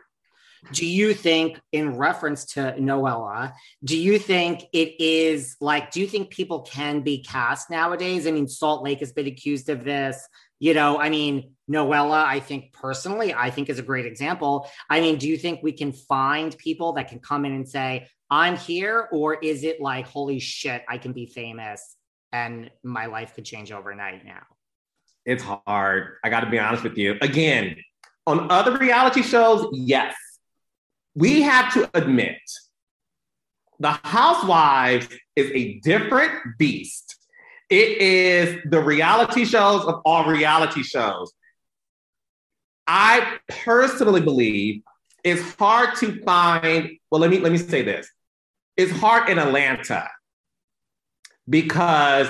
[0.72, 6.06] Do you think, in reference to Noella, do you think it is like, do you
[6.06, 8.28] think people can be cast nowadays?
[8.28, 10.24] I mean, Salt Lake has been accused of this.
[10.62, 14.70] You know, I mean, Noella, I think personally, I think is a great example.
[14.88, 18.06] I mean, do you think we can find people that can come in and say,
[18.30, 19.08] I'm here?
[19.10, 21.96] Or is it like, holy shit, I can be famous
[22.30, 24.44] and my life could change overnight now?
[25.26, 26.18] It's hard.
[26.22, 27.16] I got to be honest with you.
[27.20, 27.74] Again,
[28.28, 30.14] on other reality shows, yes.
[31.16, 32.38] We have to admit
[33.80, 37.16] the Housewives is a different beast.
[37.72, 41.32] It is the reality shows of all reality shows.
[42.86, 44.82] I personally believe
[45.24, 48.06] it's hard to find, well, let me let me say this.
[48.76, 50.06] It's hard in Atlanta
[51.48, 52.28] because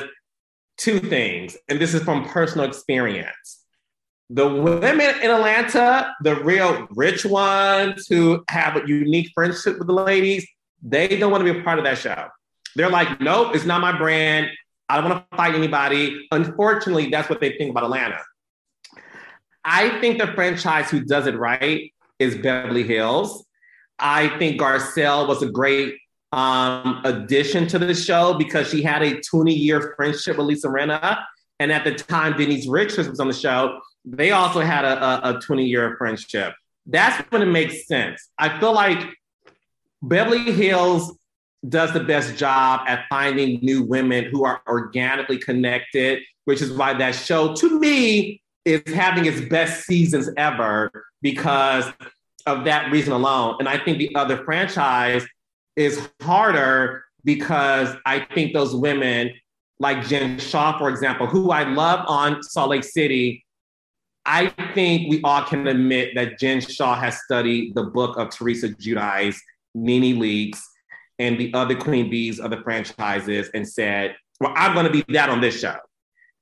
[0.78, 3.64] two things, and this is from personal experience.
[4.30, 9.92] The women in Atlanta, the real rich ones who have a unique friendship with the
[9.92, 10.46] ladies,
[10.84, 12.28] they don't want to be a part of that show.
[12.76, 14.48] They're like, nope, it's not my brand.
[14.92, 16.28] I don't want to fight anybody.
[16.32, 18.18] Unfortunately, that's what they think about Atlanta.
[19.64, 23.46] I think the franchise who does it right is Beverly Hills.
[23.98, 25.94] I think Garcelle was a great
[26.32, 31.24] um, addition to the show because she had a 20 year friendship with Lisa Rinna.
[31.58, 35.64] And at the time Denise Richards was on the show, they also had a 20
[35.64, 36.52] year friendship.
[36.84, 38.28] That's when it makes sense.
[38.38, 38.98] I feel like
[40.02, 41.16] Beverly Hills
[41.68, 46.92] does the best job at finding new women who are organically connected, which is why
[46.94, 50.90] that show, to me, is having its best seasons ever
[51.20, 51.84] because
[52.46, 53.56] of that reason alone.
[53.58, 55.24] And I think the other franchise
[55.76, 59.32] is harder because I think those women,
[59.78, 63.44] like Jen Shah, for example, who I love on Salt Lake City,
[64.24, 68.68] I think we all can admit that Jen Shah has studied the book of Teresa
[68.68, 69.36] Giudice,
[69.74, 70.60] NeNe Leakes,
[71.18, 75.04] and the other queen bees of the franchises and said, well, I'm going to be
[75.12, 75.76] that on this show.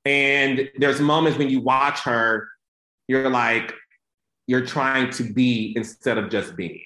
[0.05, 2.49] And there's moments when you watch her,
[3.09, 3.75] you're like,
[4.47, 6.83] you're trying to be instead of just being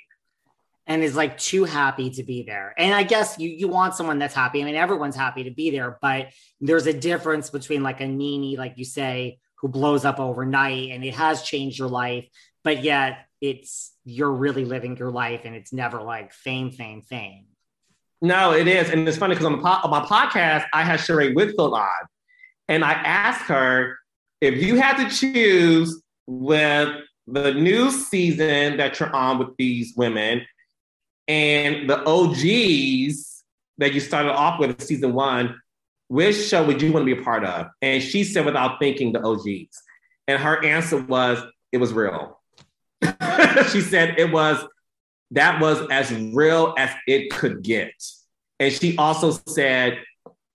[0.86, 2.74] and is like too happy to be there.
[2.76, 4.60] And I guess you you want someone that's happy.
[4.60, 6.28] I mean, everyone's happy to be there, but
[6.60, 11.04] there's a difference between like a NeNe, like you say, who blows up overnight and
[11.04, 12.28] it has changed your life,
[12.62, 17.46] but yet it's you're really living your life and it's never like fame, fame, fame.
[18.24, 18.88] No, it is.
[18.88, 21.90] And it's funny because on, po- on, my podcast, I had Sheree Whitfield on.
[22.68, 23.98] And I asked her
[24.40, 26.88] if you had to choose with
[27.26, 30.40] the new season that you're on with these women
[31.28, 33.44] and the OGs
[33.76, 35.60] that you started off with season one,
[36.08, 37.66] which show would you want to be a part of?
[37.82, 39.82] And she said, without thinking, the OGs.
[40.28, 42.40] And her answer was, it was real.
[43.70, 44.64] she said it was,
[45.34, 47.92] that was as real as it could get.
[48.58, 49.98] And she also said,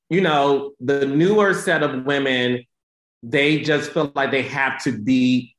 [0.09, 2.65] you know, the newer set of women,
[3.21, 5.55] they just feel like they have to be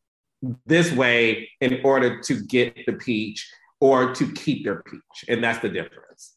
[0.66, 3.48] this way in order to get the peach
[3.80, 5.24] or to keep their peach.
[5.28, 6.34] And that's the difference.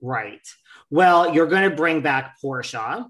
[0.00, 0.46] Right.
[0.90, 3.06] Well, you're going to bring back Porsha.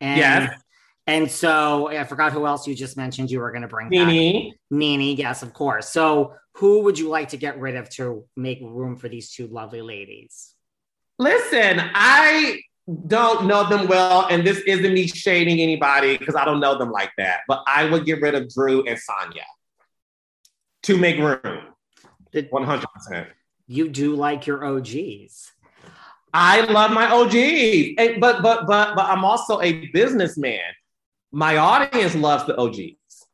[0.00, 0.62] And, yes.
[1.06, 4.50] And so I forgot who else you just mentioned you were going to bring NeNe.
[4.50, 4.58] back.
[4.70, 5.88] NeNe, yes, of course.
[5.88, 9.48] So who would you like to get rid of to make room for these two
[9.48, 10.54] lovely ladies?
[11.18, 12.60] Listen, I
[13.06, 16.90] don't know them well, and this isn't me shading anybody because I don't know them
[16.90, 17.40] like that.
[17.48, 19.44] But I would get rid of Drew and Sanya
[20.84, 21.66] to make room.
[22.50, 23.28] One hundred percent.
[23.66, 25.52] You do like your OGs.
[26.34, 30.60] I love my OGs, and, but but but but I'm also a businessman.
[31.32, 33.26] My audience loves the OGs.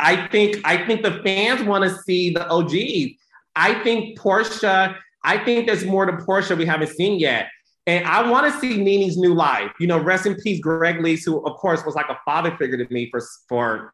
[0.00, 3.18] I think I think the fans want to see the OGs.
[3.54, 7.48] I think Porsha, I think there's more to Porsha we haven't seen yet.
[7.86, 9.70] And I want to see NeNe's new life.
[9.78, 12.84] You know, rest in peace, Greg Leakes, who of course was like a father figure
[12.84, 13.92] to me for for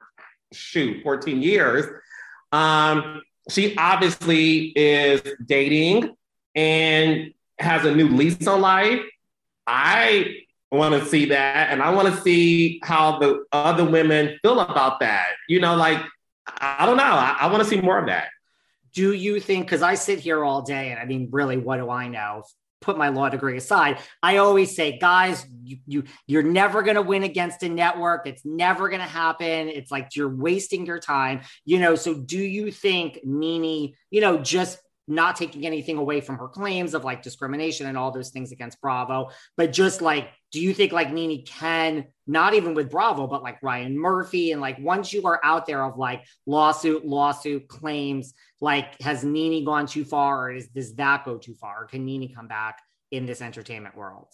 [0.52, 1.86] shoot 14 years.
[2.52, 6.14] Um, she obviously is dating
[6.54, 9.00] and has a new lease on life.
[9.66, 10.36] I
[10.72, 11.70] I want to see that.
[11.70, 15.26] And I want to see how the other women feel about that.
[15.48, 16.00] You know, like,
[16.46, 17.02] I don't know.
[17.02, 18.28] I, I want to see more of that.
[18.94, 21.90] Do you think, because I sit here all day and I mean, really, what do
[21.90, 22.42] I know?
[22.80, 23.98] Put my law degree aside.
[24.22, 28.26] I always say, guys, you, you you're never gonna win against a network.
[28.26, 29.68] It's never gonna happen.
[29.68, 31.94] It's like you're wasting your time, you know.
[31.94, 34.78] So do you think NeNe, you know, just
[35.08, 38.80] not taking anything away from her claims of like discrimination and all those things against
[38.80, 43.42] Bravo, but just like, do you think like NeNe can not even with Bravo, but
[43.42, 48.34] like Ryan Murphy and like once you are out there of like lawsuit, lawsuit claims,
[48.60, 51.82] like has NeNe gone too far, or is does that go too far?
[51.82, 52.78] Or can NeNe come back
[53.10, 54.28] in this entertainment world?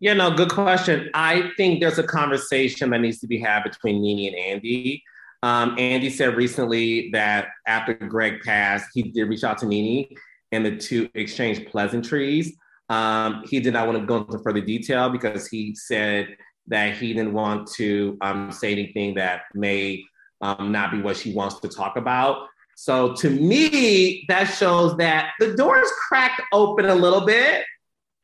[0.00, 1.10] Yeah, no, good question.
[1.12, 5.04] I think there's a conversation that needs to be had between NeNe and Andy.
[5.42, 10.08] Um, Andy said recently that after Greg passed, he did reach out to NeNe
[10.52, 12.56] and the two exchanged pleasantries.
[12.88, 16.36] Um, he did not want to go into further detail because he said
[16.66, 20.02] that he didn't want to um, say anything that may
[20.40, 22.46] um, not be what she wants to talk about.
[22.76, 27.64] So to me, that shows that the door is cracked open a little bit.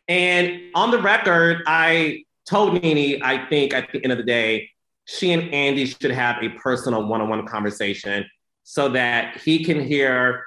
[0.09, 4.71] And on the record, I told NeNe, I think at the end of the day,
[5.07, 8.27] she and Andy should have a personal one on one conversation
[8.65, 10.45] so that he can hear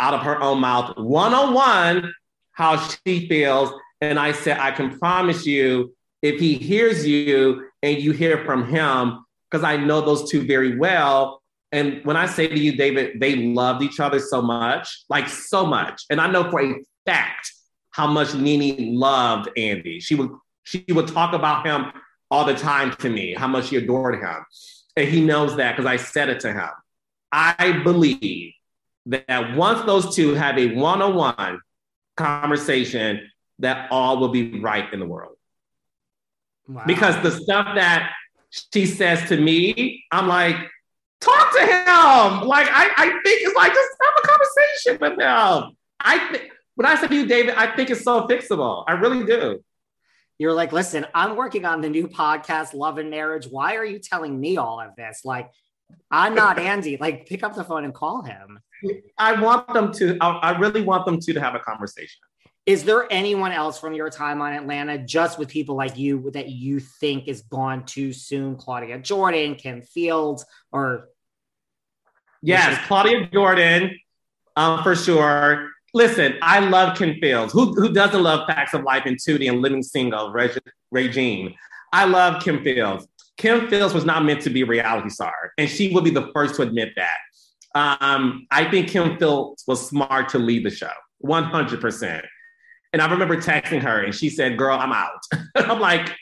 [0.00, 2.12] out of her own mouth, one on one,
[2.52, 3.72] how she feels.
[4.00, 8.66] And I said, I can promise you, if he hears you and you hear from
[8.66, 11.42] him, because I know those two very well.
[11.70, 15.66] And when I say to you, David, they loved each other so much, like so
[15.66, 16.04] much.
[16.08, 16.74] And I know for a
[17.04, 17.52] fact
[17.90, 20.00] how much NeNe loved Andy.
[20.00, 20.30] She would
[20.64, 21.92] she would talk about him
[22.30, 24.44] all the time to me, how much she adored him.
[24.96, 26.70] And he knows that because I said it to him.
[27.30, 28.52] I believe
[29.06, 31.60] that once those two have a one on one
[32.16, 35.36] conversation, that all will be right in the world.
[36.68, 36.84] Wow.
[36.86, 38.12] Because the stuff that
[38.50, 40.56] she says to me, I'm like,
[41.20, 42.48] talk to him.
[42.48, 45.76] Like, I, I think it's like, just have a conversation with him.
[46.00, 48.84] I think, when I said to you, David, I think it's so fixable.
[48.86, 49.62] I really do
[50.38, 53.46] you're like, listen, I'm working on the new podcast, Love and Marriage.
[53.46, 55.22] Why are you telling me all of this?
[55.24, 55.50] Like,
[56.10, 56.96] I'm not Andy.
[56.98, 58.58] Like, pick up the phone and call him.
[59.18, 62.20] I want them to, I, really want them to, to have a conversation.
[62.66, 66.50] Is there anyone else from your time on Atlanta, just with people like you, that
[66.50, 68.56] you think is gone too soon?
[68.56, 71.08] Claudia Jordan, Kim Fields, or?
[72.42, 73.92] Yes, Claudia Jordan,
[74.56, 75.70] um, for sure.
[75.96, 77.54] Listen, I love Kim Fields.
[77.54, 81.54] Who, who doesn't love Facts of Life and Tootie and Living Single, Reg- Regine?
[81.90, 83.08] I love Kim Fields.
[83.38, 86.30] Kim Fields was not meant to be a reality star, and she would be the
[86.34, 87.16] first to admit that.
[88.02, 90.92] Um, I think Kim Fields was smart to leave the show,
[91.24, 92.22] 100%.
[92.92, 95.22] And I remember texting her, and she said, Girl, I'm out.
[95.56, 96.14] I'm like,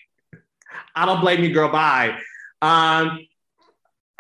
[0.95, 2.11] I don't blame you, girl, bye.
[2.63, 3.19] Um,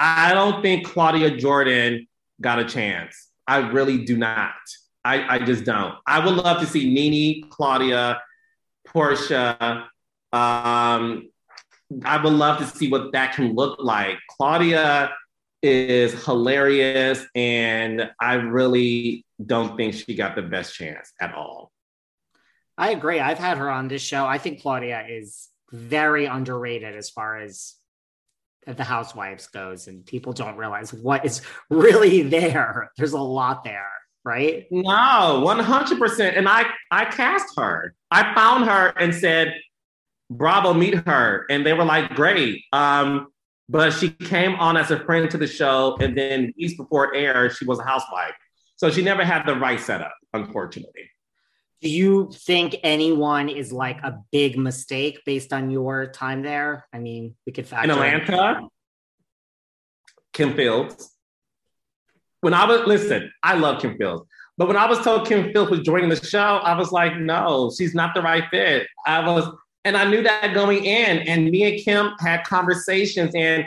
[0.00, 2.08] I don't think Claudia Jordan
[2.40, 3.28] got a chance.
[3.46, 4.50] I really do not.
[5.04, 5.94] I, I just don't.
[6.06, 8.20] I would love to see NeNe, Claudia,
[8.88, 9.84] Porsha.
[10.32, 11.30] Um,
[12.04, 14.18] I would love to see what that can look like.
[14.30, 15.12] Claudia
[15.62, 21.70] is hilarious, and I really don't think she got the best chance at all.
[22.76, 23.20] I agree.
[23.20, 24.26] I've had her on this show.
[24.26, 27.74] I think Claudia is very underrated as far as
[28.66, 33.90] the housewives goes and people don't realize what is really there there's a lot there
[34.24, 34.66] right?
[34.70, 36.36] No, 100%.
[36.36, 37.94] And I, I cast her.
[38.10, 39.54] I found her and said,
[40.30, 41.44] Bravo, meet her.
[41.50, 42.64] And they were like, great.
[42.72, 43.28] Um,
[43.68, 45.96] but she came on as a friend to the show.
[46.00, 48.34] And then weeks before air, she was a housewife.
[48.76, 51.10] So she never had the right setup, unfortunately.
[51.82, 56.86] Do you think anyone is like a big mistake based on your time there?
[56.92, 58.60] I mean, we could factor in Atlanta.
[58.60, 58.68] In.
[60.32, 61.13] Kim Fields
[62.44, 64.22] when I was listen, I love Kim Fields.
[64.58, 67.72] But when I was told Kim Fields was joining the show, I was like, no,
[67.74, 68.86] she's not the right fit.
[69.06, 69.48] I was,
[69.86, 71.20] and I knew that going in.
[71.26, 73.34] And me and Kim had conversations.
[73.34, 73.64] And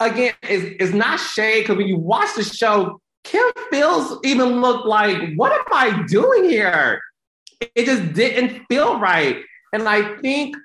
[0.00, 4.86] again, it's, it's not shade because when you watch the show, Kim Fields even looked
[4.86, 7.00] like, what am I doing here?
[7.76, 9.36] It just didn't feel right.
[9.72, 10.56] And I think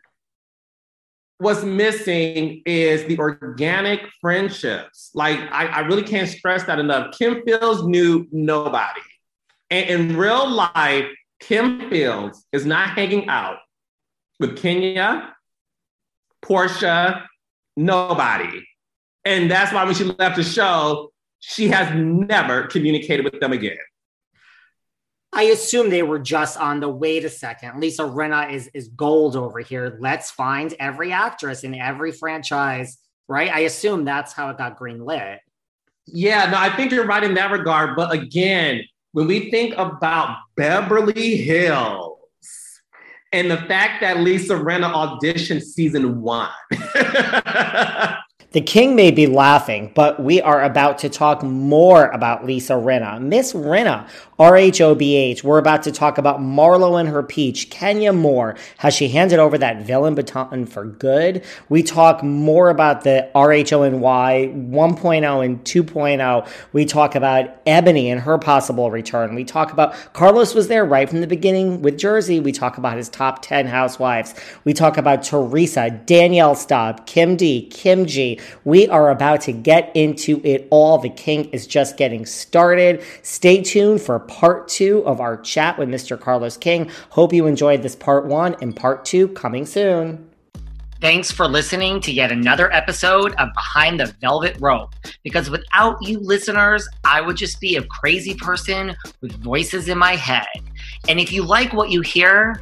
[1.42, 5.10] what's missing is the organic friendships.
[5.16, 7.18] Like, I, I, really can't stress that enough.
[7.18, 9.02] Kim Fields knew nobody.
[9.72, 11.06] And in real life,
[11.40, 13.58] Kim Fields is not hanging out
[14.40, 15.34] with Kenya,
[16.46, 17.26] Porsha,
[17.76, 18.64] nobody.
[19.26, 23.78] And that's why when she left the show, she has never communicated with them again.
[25.34, 27.80] I assume they were just on the wait a second.
[27.80, 29.98] Lisa Rinna is is gold over here.
[30.00, 33.50] Let's find every actress in every franchise, right?
[33.50, 35.38] I assume that's how it got greenlit.
[36.06, 37.96] Yeah, no, I think you're right in that regard.
[37.96, 38.82] But again,
[39.14, 42.18] when we think about Beverly Hills
[43.32, 46.50] and the fact that Lisa Rinna auditioned season one.
[48.52, 53.22] The king may be laughing, but we are about to talk more about Lisa Rinna.
[53.22, 54.10] Miss Rinna
[54.42, 57.70] RHOBH, we're about to talk about Marlo and her peach.
[57.70, 61.46] Kenya Moore, has she handed over that villain baton for good?
[61.70, 66.50] We talk more about the RHONY 1.0 and 2.0.
[66.74, 69.36] We talk about Eboni and her possible return.
[69.36, 72.40] We talk about Carlos was there right from the beginning with Jersey.
[72.40, 74.34] We talk about his top 10 housewives.
[74.64, 78.40] We talk about Teresa, Danielle Staub, Kim D, Kim G.
[78.64, 80.98] We are about to get into it all.
[80.98, 83.04] The king is just getting started.
[83.22, 86.18] Stay tuned for part two of our chat with Mr.
[86.18, 86.90] Carlos King.
[87.10, 90.30] Hope you enjoyed this part one and part two coming soon.
[91.02, 94.94] Thanks for listening to yet another episode of Behind the Velvet Rope.
[95.24, 100.16] Because without you listeners, I would just be a crazy person with voices in my
[100.16, 100.46] head.
[101.10, 102.62] And if you like what you hear,